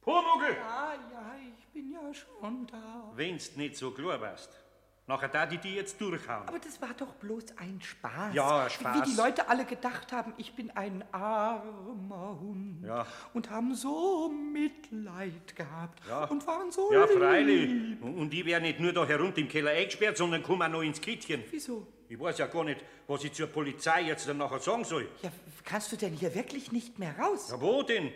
Pumuckl! 0.02 0.56
Ja, 0.56 0.94
ja, 0.94 1.36
ich 1.58 1.66
bin 1.68 1.92
ja 1.92 2.14
schon 2.14 2.68
da. 2.68 3.12
Wenn's 3.16 3.56
nicht 3.56 3.76
so 3.76 3.92
klar 3.92 4.20
warst, 4.20 4.52
nachher 5.12 5.28
da 5.30 5.46
die 5.46 5.58
die 5.58 5.76
jetzt 5.76 6.00
durchhauen. 6.00 6.48
Aber 6.48 6.60
das 6.60 6.82
war 6.82 6.94
doch 6.98 7.14
bloß 7.16 7.44
ein 7.58 7.80
Spaß. 7.82 8.34
Ja, 8.34 8.64
ein 8.64 8.70
Spaß. 8.70 8.96
Wie 9.08 9.12
die 9.12 9.18
Leute 9.18 9.50
alle 9.50 9.66
gedacht 9.66 10.12
haben, 10.14 10.34
ich 10.38 10.54
bin 10.54 10.72
ein 10.72 11.04
armer 11.14 12.38
Hund. 12.40 12.86
Ja. 12.86 13.06
Und 13.34 13.50
haben 13.50 13.76
so 13.76 14.30
Mitleid 14.30 15.56
gehabt. 15.56 16.00
Ja. 16.08 16.26
Und 16.26 16.48
waren 16.48 16.72
so 16.72 16.92
Ja, 16.94 17.06
lieb. 17.06 17.18
freilich. 17.18 18.02
Und 18.02 18.34
ich 18.34 18.46
wäre 18.46 18.62
nicht 18.62 18.80
nur 18.80 18.94
da 18.94 19.06
herunter 19.06 19.40
im 19.40 19.50
Keller 19.50 19.72
eingesperrt, 19.72 20.16
sondern 20.18 20.42
komme 20.44 20.66
auch 20.66 20.70
noch 20.70 20.82
ins 20.82 21.02
Kittchen. 21.02 21.44
Wieso? 21.52 21.86
Ich 22.08 22.20
weiß 22.20 22.38
ja 22.40 22.48
gar 22.48 22.64
nicht, 22.64 22.82
was 23.08 23.24
ich 23.24 23.34
zur 23.34 23.48
Polizei 23.48 24.02
jetzt 24.04 24.28
dann 24.28 24.38
nachher 24.38 24.60
sagen 24.60 24.84
soll. 24.84 25.08
Ja, 25.22 25.32
kannst 25.64 25.92
du 25.92 25.96
denn 25.98 26.14
hier 26.14 26.34
wirklich 26.36 26.72
nicht 26.72 27.00
mehr 27.00 27.18
raus? 27.18 27.50
Ja, 27.52 27.60
wo 27.62 27.84
denn? 27.84 28.12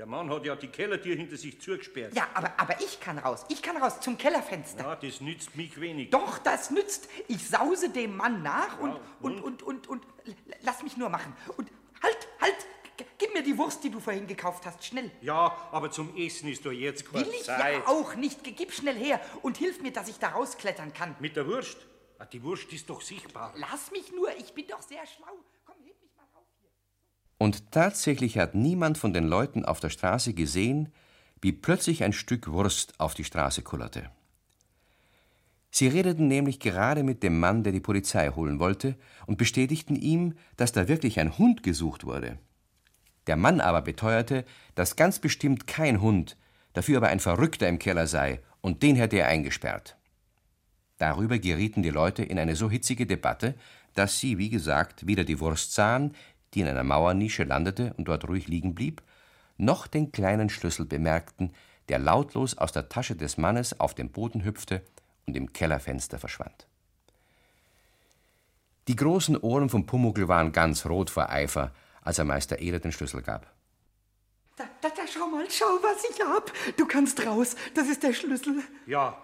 Der 0.00 0.06
Mann 0.06 0.30
hat 0.30 0.46
ja 0.46 0.56
die 0.56 0.68
Kellertür 0.68 1.14
hinter 1.14 1.36
sich 1.36 1.60
zugesperrt. 1.60 2.14
Ja, 2.14 2.26
aber, 2.32 2.58
aber 2.58 2.80
ich 2.80 3.00
kann 3.00 3.18
raus. 3.18 3.44
Ich 3.50 3.60
kann 3.60 3.76
raus 3.76 4.00
zum 4.00 4.16
Kellerfenster. 4.16 4.82
Ja, 4.82 4.96
das 4.96 5.20
nützt 5.20 5.54
mich 5.56 5.78
wenig. 5.78 6.08
Doch, 6.08 6.38
das 6.38 6.70
nützt. 6.70 7.06
Ich 7.28 7.46
sause 7.46 7.90
dem 7.90 8.16
Mann 8.16 8.42
nach 8.42 8.78
und, 8.80 8.92
Ja, 8.92 9.00
und, 9.20 9.40
und, 9.42 9.62
und, 9.62 9.86
und, 9.88 10.06
l- 10.24 10.34
lass 10.62 10.82
mich 10.82 10.96
nur 10.96 11.10
machen. 11.10 11.36
Und 11.58 11.70
halt, 12.02 12.16
halt, 12.40 12.56
gib 13.18 13.34
mir 13.34 13.42
die 13.42 13.58
Wurst, 13.58 13.84
die 13.84 13.90
du 13.90 14.00
vorhin 14.00 14.26
gekauft 14.26 14.64
hast, 14.64 14.82
schnell. 14.86 15.10
Ja, 15.20 15.54
aber 15.70 15.90
zum 15.90 16.16
Essen 16.16 16.48
ist 16.48 16.64
doch 16.64 16.72
jetzt 16.72 17.04
keine 17.12 17.26
Will 17.26 17.34
ich 17.34 17.44
Zeit. 17.44 17.74
ja 17.80 17.86
auch 17.86 18.14
nicht. 18.14 18.42
Gib 18.56 18.72
schnell 18.72 18.96
her 18.96 19.20
und 19.42 19.58
hilf 19.58 19.82
mir, 19.82 19.92
dass 19.92 20.08
ich 20.08 20.18
da 20.18 20.30
rausklettern 20.30 20.94
kann. 20.94 21.14
Mit 21.20 21.36
der 21.36 21.46
Wurst? 21.46 21.76
Ah, 22.18 22.24
die 22.24 22.42
Wurst 22.42 22.72
ist 22.72 22.88
doch 22.88 23.02
sichtbar. 23.02 23.52
Lass 23.56 23.90
mich 23.90 24.10
nur, 24.12 24.34
ich 24.38 24.54
bin 24.54 24.66
doch 24.66 24.80
sehr 24.80 25.06
schlau. 25.06 25.36
Komm, 25.66 25.76
heb 25.84 26.00
mich 26.00 26.16
mal 26.16 26.24
rauf 26.34 26.46
hier. 26.58 26.70
Und 27.40 27.72
tatsächlich 27.72 28.36
hat 28.36 28.54
niemand 28.54 28.98
von 28.98 29.14
den 29.14 29.26
Leuten 29.26 29.64
auf 29.64 29.80
der 29.80 29.88
Straße 29.88 30.34
gesehen, 30.34 30.90
wie 31.40 31.52
plötzlich 31.52 32.04
ein 32.04 32.12
Stück 32.12 32.48
Wurst 32.48 33.00
auf 33.00 33.14
die 33.14 33.24
Straße 33.24 33.62
kullerte. 33.62 34.10
Sie 35.70 35.88
redeten 35.88 36.28
nämlich 36.28 36.60
gerade 36.60 37.02
mit 37.02 37.22
dem 37.22 37.40
Mann, 37.40 37.62
der 37.62 37.72
die 37.72 37.80
Polizei 37.80 38.28
holen 38.28 38.60
wollte, 38.60 38.94
und 39.24 39.38
bestätigten 39.38 39.96
ihm, 39.96 40.34
dass 40.58 40.72
da 40.72 40.86
wirklich 40.86 41.18
ein 41.18 41.38
Hund 41.38 41.62
gesucht 41.62 42.04
wurde. 42.04 42.38
Der 43.26 43.36
Mann 43.36 43.62
aber 43.62 43.80
beteuerte, 43.80 44.44
dass 44.74 44.96
ganz 44.96 45.18
bestimmt 45.18 45.66
kein 45.66 46.02
Hund, 46.02 46.36
dafür 46.74 46.98
aber 46.98 47.08
ein 47.08 47.20
Verrückter 47.20 47.68
im 47.68 47.78
Keller 47.78 48.06
sei, 48.06 48.42
und 48.60 48.82
den 48.82 48.96
hätte 48.96 49.16
er 49.16 49.28
eingesperrt. 49.28 49.96
Darüber 50.98 51.38
gerieten 51.38 51.82
die 51.82 51.88
Leute 51.88 52.22
in 52.22 52.38
eine 52.38 52.54
so 52.54 52.70
hitzige 52.70 53.06
Debatte, 53.06 53.54
dass 53.94 54.20
sie, 54.20 54.38
wie 54.38 54.50
gesagt, 54.50 55.06
weder 55.06 55.24
die 55.24 55.40
Wurst 55.40 55.72
sahen, 55.72 56.14
die 56.54 56.60
in 56.60 56.68
einer 56.68 56.84
Mauernische 56.84 57.44
landete 57.44 57.94
und 57.96 58.06
dort 58.06 58.28
ruhig 58.28 58.48
liegen 58.48 58.74
blieb, 58.74 59.02
noch 59.56 59.86
den 59.86 60.12
kleinen 60.12 60.48
Schlüssel 60.48 60.86
bemerkten, 60.86 61.52
der 61.88 61.98
lautlos 61.98 62.56
aus 62.56 62.72
der 62.72 62.88
Tasche 62.88 63.16
des 63.16 63.36
Mannes 63.36 63.78
auf 63.78 63.94
den 63.94 64.10
Boden 64.10 64.44
hüpfte 64.44 64.82
und 65.26 65.36
im 65.36 65.52
Kellerfenster 65.52 66.18
verschwand. 66.18 66.66
Die 68.88 68.96
großen 68.96 69.36
Ohren 69.36 69.68
vom 69.68 69.86
Pumuckl 69.86 70.28
waren 70.28 70.52
ganz 70.52 70.86
rot 70.86 71.10
vor 71.10 71.30
Eifer, 71.30 71.72
als 72.02 72.18
er 72.18 72.24
Meister 72.24 72.60
Eder 72.60 72.80
den 72.80 72.92
Schlüssel 72.92 73.22
gab. 73.22 73.46
Da, 74.56 74.64
da, 74.80 74.88
da, 74.88 75.02
schau 75.06 75.26
mal, 75.26 75.46
schau, 75.48 75.78
was 75.82 76.04
ich 76.10 76.20
hab. 76.20 76.52
Du 76.76 76.86
kannst 76.86 77.24
raus. 77.24 77.56
Das 77.74 77.88
ist 77.88 78.02
der 78.02 78.12
Schlüssel. 78.12 78.62
Ja, 78.86 79.16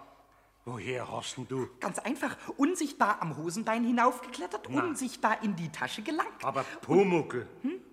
woher 0.67 1.09
hast 1.09 1.37
denn 1.37 1.47
du? 1.47 1.67
Ganz 1.79 1.97
einfach. 1.99 2.35
Unsichtbar 2.57 3.21
am 3.21 3.37
Hosenbein 3.37 3.83
hinaufgeklettert, 3.85 4.67
unsichtbar 4.67 5.41
in 5.43 5.55
die 5.55 5.69
Tasche 5.69 6.01
gelangt. 6.01 6.43
Aber 6.43 6.63
Pumuckel, 6.81 7.47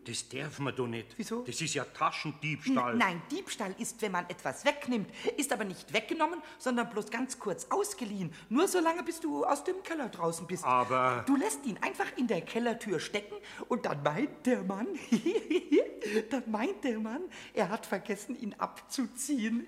das 0.04 0.28
darf 0.28 0.58
man 0.58 0.74
doch 0.74 0.88
nicht. 0.88 1.14
Wieso? 1.16 1.42
Das 1.42 1.60
ist 1.60 1.72
ja 1.74 1.84
Taschendiebstahl. 1.84 2.96
Nein, 2.96 3.22
Diebstahl 3.30 3.74
ist, 3.78 4.02
wenn 4.02 4.12
man 4.12 4.28
etwas 4.28 4.64
wegnimmt. 4.64 5.08
Ist 5.36 5.52
aber 5.52 5.64
nicht 5.64 5.92
weggenommen, 5.92 6.42
sondern 6.58 6.90
bloß 6.90 7.10
ganz 7.10 7.38
kurz 7.38 7.66
ausgeliehen. 7.70 8.32
Nur 8.50 8.66
so 8.68 8.80
lange, 8.80 9.02
bis 9.04 9.20
du 9.20 9.44
aus 9.44 9.62
dem 9.64 9.82
Keller 9.82 10.08
draußen 10.08 10.46
bist. 10.46 10.64
Aber- 10.64 11.22
Du 11.26 11.36
lässt 11.36 11.64
ihn 11.64 11.78
einfach 11.80 12.06
in 12.16 12.26
der 12.26 12.42
Kellertür 12.42 12.98
stecken 12.98 13.36
und 13.68 13.86
dann 13.86 14.02
meint 14.02 14.44
der 14.46 14.62
Mann, 14.64 14.88
dann 16.30 16.42
meint 16.50 16.82
der 16.84 16.98
Mann, 16.98 17.22
er 17.54 17.68
hat 17.70 17.86
vergessen, 17.86 18.36
ihn 18.38 18.54
abzuziehen. 18.58 19.66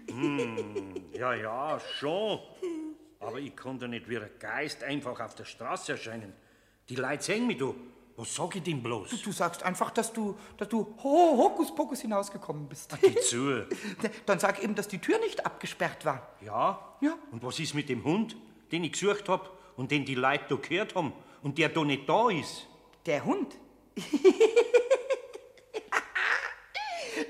Ja, 1.12 1.32
ja, 1.34 1.80
schon. 1.98 2.40
Aber 3.20 3.38
ich 3.38 3.54
kann 3.56 3.78
doch 3.78 3.88
nicht 3.88 4.08
wie 4.08 4.18
ein 4.18 4.30
Geist 4.38 4.82
einfach 4.84 5.18
auf 5.20 5.34
der 5.34 5.44
Straße 5.44 5.92
erscheinen. 5.92 6.32
Die 6.88 6.96
Leute 6.96 7.22
sehen 7.22 7.46
mich 7.46 7.58
da. 7.58 7.74
Was 8.18 8.34
sag 8.34 8.56
ich 8.56 8.62
denn 8.62 8.82
bloß? 8.82 9.22
Du 9.22 9.30
sagst 9.30 9.62
einfach, 9.62 9.90
dass 9.90 10.10
du, 10.10 10.38
dass 10.56 10.68
du 10.68 10.96
ho 11.02 11.36
Hokuspokus 11.36 12.00
hinausgekommen 12.00 12.66
bist. 12.66 12.96
Geh 13.02 13.14
zu. 13.20 13.66
Dann 14.26 14.38
sag 14.38 14.62
eben, 14.62 14.74
dass 14.74 14.88
die 14.88 14.98
Tür 14.98 15.18
nicht 15.18 15.44
abgesperrt 15.44 16.04
war. 16.06 16.34
Ja? 16.40 16.96
Ja. 17.02 17.14
Und 17.30 17.42
was 17.42 17.58
ist 17.58 17.74
mit 17.74 17.90
dem 17.90 18.04
Hund, 18.04 18.36
den 18.72 18.84
ich 18.84 18.92
gesucht 18.92 19.28
hab 19.28 19.50
und 19.76 19.90
den 19.90 20.06
die 20.06 20.14
Leute 20.14 20.44
da 20.48 20.56
gehört 20.56 20.94
haben 20.94 21.12
und 21.42 21.58
der 21.58 21.68
da 21.68 21.84
nicht 21.84 22.08
da 22.08 22.30
ist? 22.30 22.66
Der 23.04 23.22
Hund? 23.24 23.58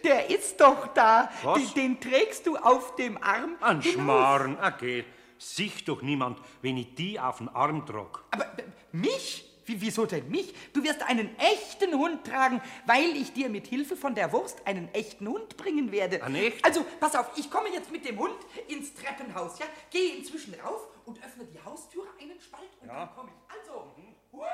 Der 0.05 0.31
ist 0.31 0.61
doch 0.61 0.89
da. 0.89 1.31
Was? 1.43 1.75
Den, 1.75 1.99
den 1.99 2.01
trägst 2.01 2.47
du 2.47 2.57
auf 2.57 2.95
dem 2.97 3.23
Arm. 3.23 3.57
Hinaus. 3.59 3.85
Schmarrn, 3.85 4.59
okay. 4.61 5.05
Sieht 5.39 5.89
doch 5.89 6.03
niemand, 6.03 6.41
wenn 6.63 6.77
ich 6.77 6.95
die 6.95 7.21
auf 7.21 7.39
den 7.39 7.49
Arm 7.49 7.85
trag. 7.87 8.25
Aber 8.31 8.47
mich? 8.93 9.45
Wie, 9.67 9.81
wieso 9.81 10.07
denn 10.07 10.29
mich? 10.31 10.55
Du 10.73 10.83
wirst 10.85 11.03
einen 11.03 11.37
echten 11.39 11.93
Hund 11.95 12.25
tragen, 12.25 12.61
weil 12.87 13.17
ich 13.17 13.33
dir 13.33 13.49
mit 13.49 13.67
Hilfe 13.67 13.97
von 13.97 14.15
der 14.15 14.33
Wurst 14.33 14.65
einen 14.65 14.89
echten 14.95 15.27
Hund 15.27 15.57
bringen 15.57 15.91
werde. 15.91 16.23
Ein 16.23 16.37
echt? 16.37 16.65
Also, 16.65 16.87
pass 17.01 17.17
auf, 17.17 17.31
ich 17.37 17.51
komme 17.51 17.69
jetzt 17.71 17.91
mit 17.91 18.09
dem 18.09 18.17
Hund 18.19 18.37
ins 18.69 18.95
Treppenhaus, 18.95 19.59
ja? 19.59 19.67
Gehe 19.91 20.17
inzwischen 20.17 20.55
rauf 20.55 20.87
und 21.05 21.19
öffne 21.19 21.45
die 21.47 21.61
Haustüre 21.65 22.07
einen 22.21 22.41
Spalt 22.41 22.71
und 22.81 22.89
dann 22.89 23.11
komme 23.15 23.31
ich. 23.31 23.59
Also, 23.59 23.93
hui! 24.33 24.47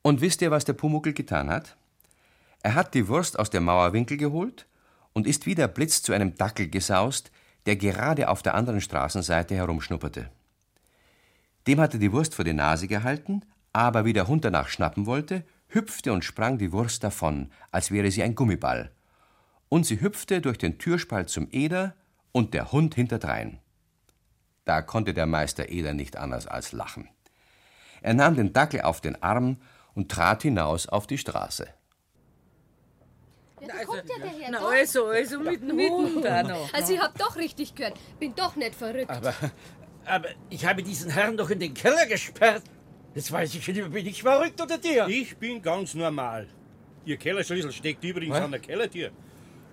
Und 0.00 0.20
wisst 0.22 0.40
ihr, 0.40 0.50
was 0.50 0.64
der 0.64 0.72
Pumuckel 0.72 1.12
getan 1.12 1.50
hat? 1.50 1.76
Er 2.62 2.74
hat 2.74 2.94
die 2.94 3.08
Wurst 3.08 3.38
aus 3.38 3.50
dem 3.50 3.64
Mauerwinkel 3.64 4.16
geholt 4.16 4.66
und 5.12 5.26
ist 5.26 5.44
wie 5.46 5.54
der 5.54 5.68
Blitz 5.68 6.02
zu 6.02 6.12
einem 6.12 6.34
Dackel 6.34 6.68
gesaust, 6.68 7.30
der 7.66 7.76
gerade 7.76 8.28
auf 8.28 8.42
der 8.42 8.54
anderen 8.54 8.80
Straßenseite 8.80 9.54
herumschnupperte. 9.54 10.30
Dem 11.66 11.80
hatte 11.80 11.98
die 11.98 12.12
Wurst 12.12 12.34
vor 12.34 12.44
die 12.44 12.52
Nase 12.52 12.86
gehalten, 12.86 13.42
aber 13.72 14.04
wie 14.04 14.12
der 14.12 14.28
Hund 14.28 14.44
danach 14.44 14.68
schnappen 14.68 15.04
wollte, 15.06 15.44
hüpfte 15.68 16.12
und 16.12 16.24
sprang 16.24 16.58
die 16.58 16.72
Wurst 16.72 17.02
davon, 17.02 17.50
als 17.72 17.90
wäre 17.90 18.10
sie 18.10 18.22
ein 18.22 18.34
Gummiball. 18.34 18.92
Und 19.68 19.84
sie 19.84 20.00
hüpfte 20.00 20.40
durch 20.40 20.58
den 20.58 20.78
Türspalt 20.78 21.28
zum 21.28 21.48
Eder 21.50 21.94
und 22.32 22.54
der 22.54 22.70
Hund 22.70 22.94
hinterdrein. 22.94 23.58
Da 24.64 24.82
konnte 24.82 25.12
der 25.12 25.26
Meister 25.26 25.68
Eder 25.68 25.92
nicht 25.92 26.16
anders 26.16 26.46
als 26.46 26.72
lachen. 26.72 27.08
Er 28.00 28.14
nahm 28.14 28.36
den 28.36 28.52
Dackel 28.52 28.82
auf 28.82 29.00
den 29.00 29.20
Arm 29.22 29.56
und 29.94 30.10
trat 30.10 30.42
hinaus 30.42 30.88
auf 30.88 31.06
die 31.06 31.18
Straße. 31.18 31.66
Ja, 33.68 33.74
da 33.78 33.84
kommt 33.84 34.08
ja 34.08 34.18
der 34.18 34.40
Herr 34.40 34.50
Na 34.50 34.58
doch. 34.60 34.72
also, 34.72 35.06
also 35.06 35.40
mit 35.40 35.62
dem 35.62 35.78
Hund 35.78 36.26
auch 36.26 36.42
noch. 36.42 36.74
Also 36.74 36.94
ich 36.94 37.00
hab 37.00 37.16
doch 37.18 37.36
richtig 37.36 37.74
gehört. 37.74 37.94
Bin 38.18 38.34
doch 38.34 38.56
nicht 38.56 38.74
verrückt. 38.74 39.10
Aber, 39.10 39.34
aber 40.04 40.28
ich 40.50 40.64
habe 40.64 40.82
diesen 40.82 41.10
Herrn 41.10 41.36
doch 41.36 41.50
in 41.50 41.60
den 41.60 41.74
Keller 41.74 42.06
gesperrt. 42.06 42.62
Jetzt 43.14 43.32
weiß 43.32 43.54
ich 43.54 43.66
nicht, 43.66 43.90
bin 43.90 44.06
ich 44.06 44.22
verrückt 44.22 44.60
oder 44.60 44.78
dir? 44.78 45.06
Ich 45.08 45.36
bin 45.36 45.62
ganz 45.62 45.94
normal. 45.94 46.46
Ihr 47.04 47.16
Kellerschlüssel 47.16 47.72
steckt 47.72 48.04
übrigens 48.04 48.36
an 48.36 48.50
der 48.50 48.60
Kellertür. 48.60 49.10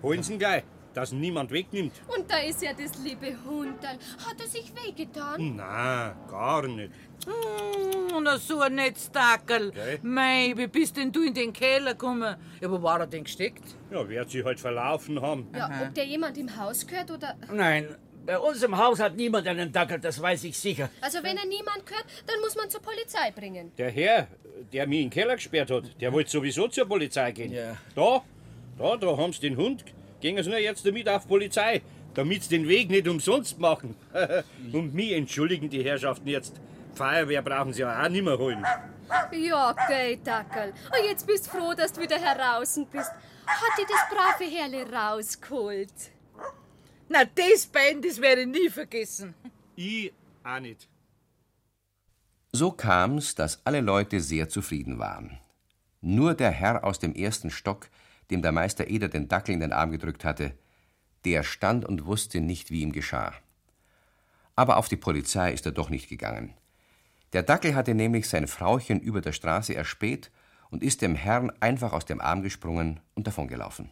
Holen 0.02 0.22
Sie 0.24 0.34
ihn 0.34 0.40
gleich, 0.40 0.64
dass 0.94 1.12
ihn 1.12 1.22
niemand 1.22 1.52
wegnimmt. 1.52 1.94
Und 2.16 2.30
da 2.30 2.38
ist 2.38 2.62
ja 2.62 2.72
das 2.74 2.98
liebe 3.04 3.36
Hundal. 3.46 3.98
Hat 4.26 4.40
er 4.40 4.48
sich 4.48 4.72
wehgetan? 4.76 5.56
Na, 5.56 6.16
gar 6.30 6.68
nicht. 6.68 6.92
Na, 8.22 8.38
so 8.38 8.60
ein 8.60 8.76
Netzdackel. 8.76 9.72
Gell? 9.72 10.00
Mei, 10.04 10.54
wie 10.56 10.68
bist 10.68 10.98
denn 10.98 11.12
du 11.12 11.24
in 11.24 11.34
den 11.34 11.54
Keller 11.54 11.92
gekommen? 11.92 12.36
Ja, 12.62 12.72
wo 12.72 12.82
war 12.82 13.00
er 13.00 13.08
denn 13.08 13.24
gesteckt? 13.24 13.64
Ja, 13.92 14.08
wird 14.08 14.30
sie 14.30 14.44
halt 14.44 14.60
verlaufen 14.60 15.22
haben. 15.22 15.48
Ja, 15.56 15.70
ob 15.84 15.94
der 15.94 16.06
jemand 16.06 16.38
im 16.38 16.56
Haus 16.58 16.86
gehört 16.86 17.12
oder. 17.12 17.36
Nein, 17.52 17.96
bei 18.26 18.38
uns 18.40 18.64
im 18.64 18.78
Haus 18.78 19.00
hat 19.00 19.16
niemand 19.16 19.48
einen 19.48 19.72
Dackel, 19.72 20.00
das 20.00 20.22
weiß 20.22 20.44
ich 20.46 20.58
sicher. 20.58 20.90
Also 21.02 21.20
wenn 21.24 21.38
er 21.38 21.46
niemand 21.46 21.86
gehört, 21.86 22.06
dann 22.26 22.40
muss 22.42 22.56
man 22.56 22.70
zur 22.70 22.82
Polizei 22.82 23.32
bringen. 23.32 23.72
Der 23.78 23.92
Herr, 23.92 24.28
der 24.72 24.88
mich 24.88 25.00
in 25.00 25.06
den 25.06 25.10
Keller 25.10 25.36
gesperrt 25.36 25.72
hat, 25.72 26.00
der 26.00 26.12
wollte 26.14 26.30
sowieso 26.30 26.68
zur 26.68 26.88
Polizei 26.88 27.32
gehen. 27.32 27.52
Ja. 27.52 27.76
Da, 27.96 28.22
da, 28.78 28.98
da 28.98 29.18
haben 29.18 29.34
sie 29.34 29.42
den 29.42 29.58
Hund. 29.58 29.84
Gehen 30.24 30.42
sie 30.42 30.50
nur 30.50 30.58
jetzt 30.58 30.86
damit 30.86 31.10
auf 31.10 31.28
Polizei, 31.28 31.82
damit 32.14 32.44
sie 32.44 32.58
den 32.58 32.70
Weg 32.70 32.90
nicht 32.90 33.10
umsonst 33.10 33.60
machen. 33.60 33.94
Und 34.72 34.94
mich 34.94 35.12
entschuldigen 35.12 35.70
die 35.70 35.84
Herrschaften 35.84 36.30
jetzt. 36.30 36.62
Feuerwehr 36.96 37.42
brauchen 37.42 37.74
sie 37.74 37.82
ja 37.82 38.02
auch 38.02 38.08
nicht 38.08 38.24
mehr 38.24 38.38
holen. 38.38 38.66
Ja, 39.34 39.76
gell, 39.90 40.16
Dackel. 40.24 40.70
Und 40.70 41.10
jetzt 41.10 41.28
bist 41.28 41.50
froh, 41.50 41.74
dass 41.76 41.92
du 41.92 42.00
wieder 42.00 42.18
heraus 42.18 42.80
bist. 42.90 43.12
Hat 43.46 43.78
dir 43.78 43.86
das 43.86 44.00
brave 44.10 44.50
Herrle 44.50 44.90
rausgeholt? 44.90 45.92
Na, 47.10 47.26
das 47.26 47.66
Bein, 47.66 48.02
das 48.02 48.22
werde 48.22 48.44
ich 48.44 48.48
nie 48.48 48.70
vergessen. 48.70 49.34
Ich 49.76 50.14
auch 50.46 50.62
nicht. 50.62 50.88
So 52.54 52.72
kam's, 52.72 53.36
dass 53.36 53.60
alle 53.66 53.82
Leute 53.82 54.22
sehr 54.22 54.48
zufrieden 54.48 55.00
waren. 55.00 55.38
Nur 56.00 56.34
der 56.34 56.52
Herr 56.52 56.86
aus 56.86 57.00
dem 57.00 57.14
ersten 57.14 57.50
Stock, 57.50 57.90
dem 58.34 58.42
der 58.42 58.52
Meister 58.52 58.88
Eder 58.88 59.08
den 59.08 59.28
Dackel 59.28 59.54
in 59.54 59.60
den 59.60 59.72
Arm 59.72 59.92
gedrückt 59.92 60.26
hatte, 60.26 60.54
der 61.24 61.44
stand 61.44 61.86
und 61.86 62.06
wusste 62.06 62.42
nicht, 62.42 62.72
wie 62.72 62.82
ihm 62.82 62.92
geschah. 62.92 63.34
Aber 64.56 64.78
auf 64.78 64.90
die 64.90 64.98
Polizei 64.98 65.54
ist 65.54 65.66
er 65.66 65.72
doch 65.72 65.90
nicht 65.90 66.10
gegangen. 66.10 66.54
Der 67.32 67.44
Dackel 67.44 67.76
hatte 67.76 67.94
nämlich 67.94 68.28
sein 68.28 68.48
Frauchen 68.48 69.00
über 69.00 69.22
der 69.22 69.32
Straße 69.32 69.74
erspäht 69.74 70.32
und 70.70 70.84
ist 70.84 71.02
dem 71.02 71.16
Herrn 71.16 71.52
einfach 71.60 71.94
aus 71.94 72.06
dem 72.06 72.20
Arm 72.20 72.42
gesprungen 72.42 73.00
und 73.14 73.28
davongelaufen. 73.28 73.92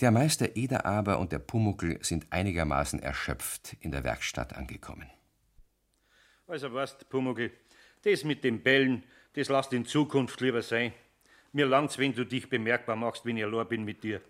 Der 0.00 0.12
Meister 0.12 0.56
Eder 0.56 0.86
aber 0.86 1.18
und 1.18 1.32
der 1.32 1.40
Pumuckel 1.40 1.98
sind 2.02 2.28
einigermaßen 2.30 3.02
erschöpft 3.02 3.76
in 3.80 3.90
der 3.90 4.04
Werkstatt 4.04 4.54
angekommen. 4.54 5.10
Also 6.46 6.72
weißt, 6.72 7.08
Pumuckl, 7.08 7.50
das 8.02 8.22
mit 8.22 8.44
dem 8.44 8.62
Bellen, 8.62 9.02
das 9.34 9.48
lasst 9.48 9.72
in 9.72 9.84
Zukunft 9.84 10.40
lieber 10.40 10.62
sein. 10.62 10.92
Mir 11.52 11.66
langt's, 11.66 11.98
wenn 11.98 12.14
du 12.14 12.24
dich 12.24 12.48
bemerkbar 12.48 12.96
machst, 12.96 13.24
wenn 13.24 13.36
ich 13.36 13.44
allein 13.44 13.66
bin 13.68 13.84
mit 13.84 14.02
dir. 14.02 14.20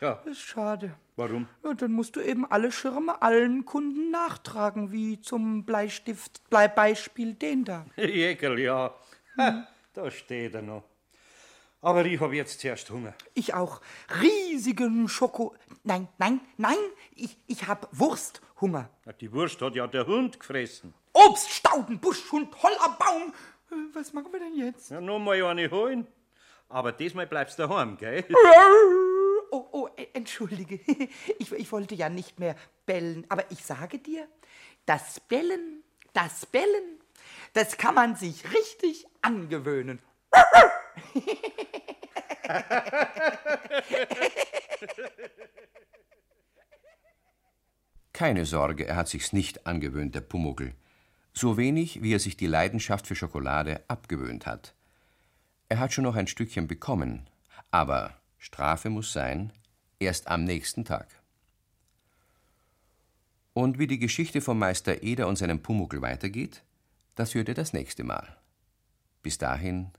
Ja, 0.00 0.20
Das 0.24 0.32
ist 0.32 0.40
schade. 0.42 0.94
warum? 1.16 1.46
Ja, 1.62 1.74
dann 1.74 1.92
musst 1.92 2.16
du 2.16 2.20
eben 2.20 2.44
alle 2.50 2.72
Schirme 2.72 3.20
allen 3.22 3.64
Kunden 3.64 4.10
nachtragen, 4.10 4.90
wie 4.92 5.20
zum 5.20 5.64
Bleistift, 5.64 6.48
Blei 6.50 6.68
Beispiel 6.68 7.34
den 7.34 7.64
da. 7.64 7.86
Jägerl, 7.96 8.58
ja. 8.58 8.94
Ha, 9.38 9.66
da 9.92 10.10
steht 10.10 10.54
er 10.54 10.62
noch. 10.62 10.84
Aber 11.80 12.04
ich 12.06 12.18
hab 12.18 12.32
jetzt 12.32 12.60
zuerst 12.60 12.88
Hunger. 12.90 13.14
Ich 13.34 13.52
auch. 13.54 13.80
Riesigen 14.22 15.06
Schoko... 15.08 15.54
Nein, 15.82 16.08
nein, 16.18 16.40
nein, 16.56 16.78
ich, 17.14 17.36
ich 17.46 17.68
hab 17.68 17.88
Wursthunger. 17.92 18.88
Na, 19.04 19.12
Die 19.12 19.30
Wurst 19.32 19.60
hat 19.60 19.74
ja 19.74 19.86
der 19.86 20.06
Hund 20.06 20.40
gefressen. 20.40 20.94
Obststauden, 21.12 21.98
Buschhund, 22.00 22.50
holler 22.62 22.96
Baum. 22.98 23.34
Äh, 23.70 23.74
Was 23.94 24.12
machen 24.14 24.32
wir 24.32 24.40
denn 24.40 24.56
jetzt? 24.56 24.90
Ja, 24.90 25.00
noch 25.00 25.18
mal 25.18 25.40
eine 25.44 25.70
holen. 25.70 26.06
Aber 26.74 26.90
diesmal 26.90 27.26
bleibst 27.28 27.58
du 27.58 27.68
daheim, 27.68 27.96
gell? 27.96 28.24
Oh, 29.50 29.68
oh, 29.70 29.88
äh, 29.96 30.06
entschuldige. 30.14 30.80
Ich, 31.38 31.52
ich 31.52 31.70
wollte 31.70 31.94
ja 31.94 32.08
nicht 32.08 32.40
mehr 32.40 32.56
bellen. 32.86 33.24
Aber 33.28 33.44
ich 33.52 33.64
sage 33.64 34.00
dir, 34.00 34.26
das 34.84 35.20
Bellen, 35.20 35.84
das 36.12 36.46
Bellen, 36.46 36.98
das 37.52 37.76
kann 37.76 37.94
man 37.94 38.16
sich 38.16 38.52
richtig 38.52 39.06
angewöhnen. 39.22 40.00
Keine 48.12 48.44
Sorge, 48.46 48.88
er 48.88 48.96
hat 48.96 49.06
sich's 49.06 49.32
nicht 49.32 49.64
angewöhnt, 49.68 50.16
der 50.16 50.22
Pumuckel. 50.22 50.74
So 51.32 51.56
wenig, 51.56 52.02
wie 52.02 52.12
er 52.14 52.18
sich 52.18 52.36
die 52.36 52.48
Leidenschaft 52.48 53.06
für 53.06 53.14
Schokolade 53.14 53.84
abgewöhnt 53.86 54.46
hat. 54.46 54.74
Er 55.74 55.80
hat 55.80 55.92
schon 55.92 56.04
noch 56.04 56.14
ein 56.14 56.28
Stückchen 56.28 56.68
bekommen, 56.68 57.28
aber 57.72 58.14
Strafe 58.38 58.90
muss 58.90 59.12
sein, 59.12 59.52
erst 59.98 60.28
am 60.28 60.44
nächsten 60.44 60.84
Tag. 60.84 61.08
Und 63.54 63.80
wie 63.80 63.88
die 63.88 63.98
Geschichte 63.98 64.40
vom 64.40 64.56
Meister 64.56 65.02
Eder 65.02 65.26
und 65.26 65.34
seinem 65.34 65.62
Pumuckel 65.62 66.00
weitergeht, 66.00 66.62
das 67.16 67.34
hört 67.34 67.48
ihr 67.48 67.54
das 67.54 67.72
nächste 67.72 68.04
Mal. 68.04 68.36
Bis 69.24 69.36
dahin, 69.36 69.90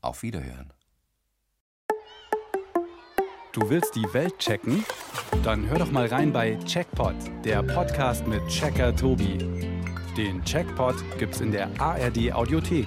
auf 0.00 0.22
Wiederhören. 0.22 0.72
Du 3.52 3.68
willst 3.68 3.96
die 3.96 4.06
Welt 4.14 4.38
checken? 4.38 4.84
Dann 5.42 5.68
hör 5.68 5.80
doch 5.80 5.90
mal 5.90 6.06
rein 6.06 6.32
bei 6.32 6.54
Checkpot, 6.64 7.16
der 7.44 7.64
Podcast 7.64 8.24
mit 8.28 8.46
Checker 8.46 8.94
Tobi. 8.94 9.38
Den 10.16 10.44
Checkpot 10.44 10.94
gibt's 11.18 11.40
in 11.40 11.50
der 11.50 11.68
ARD 11.80 12.32
Audiothek 12.32 12.86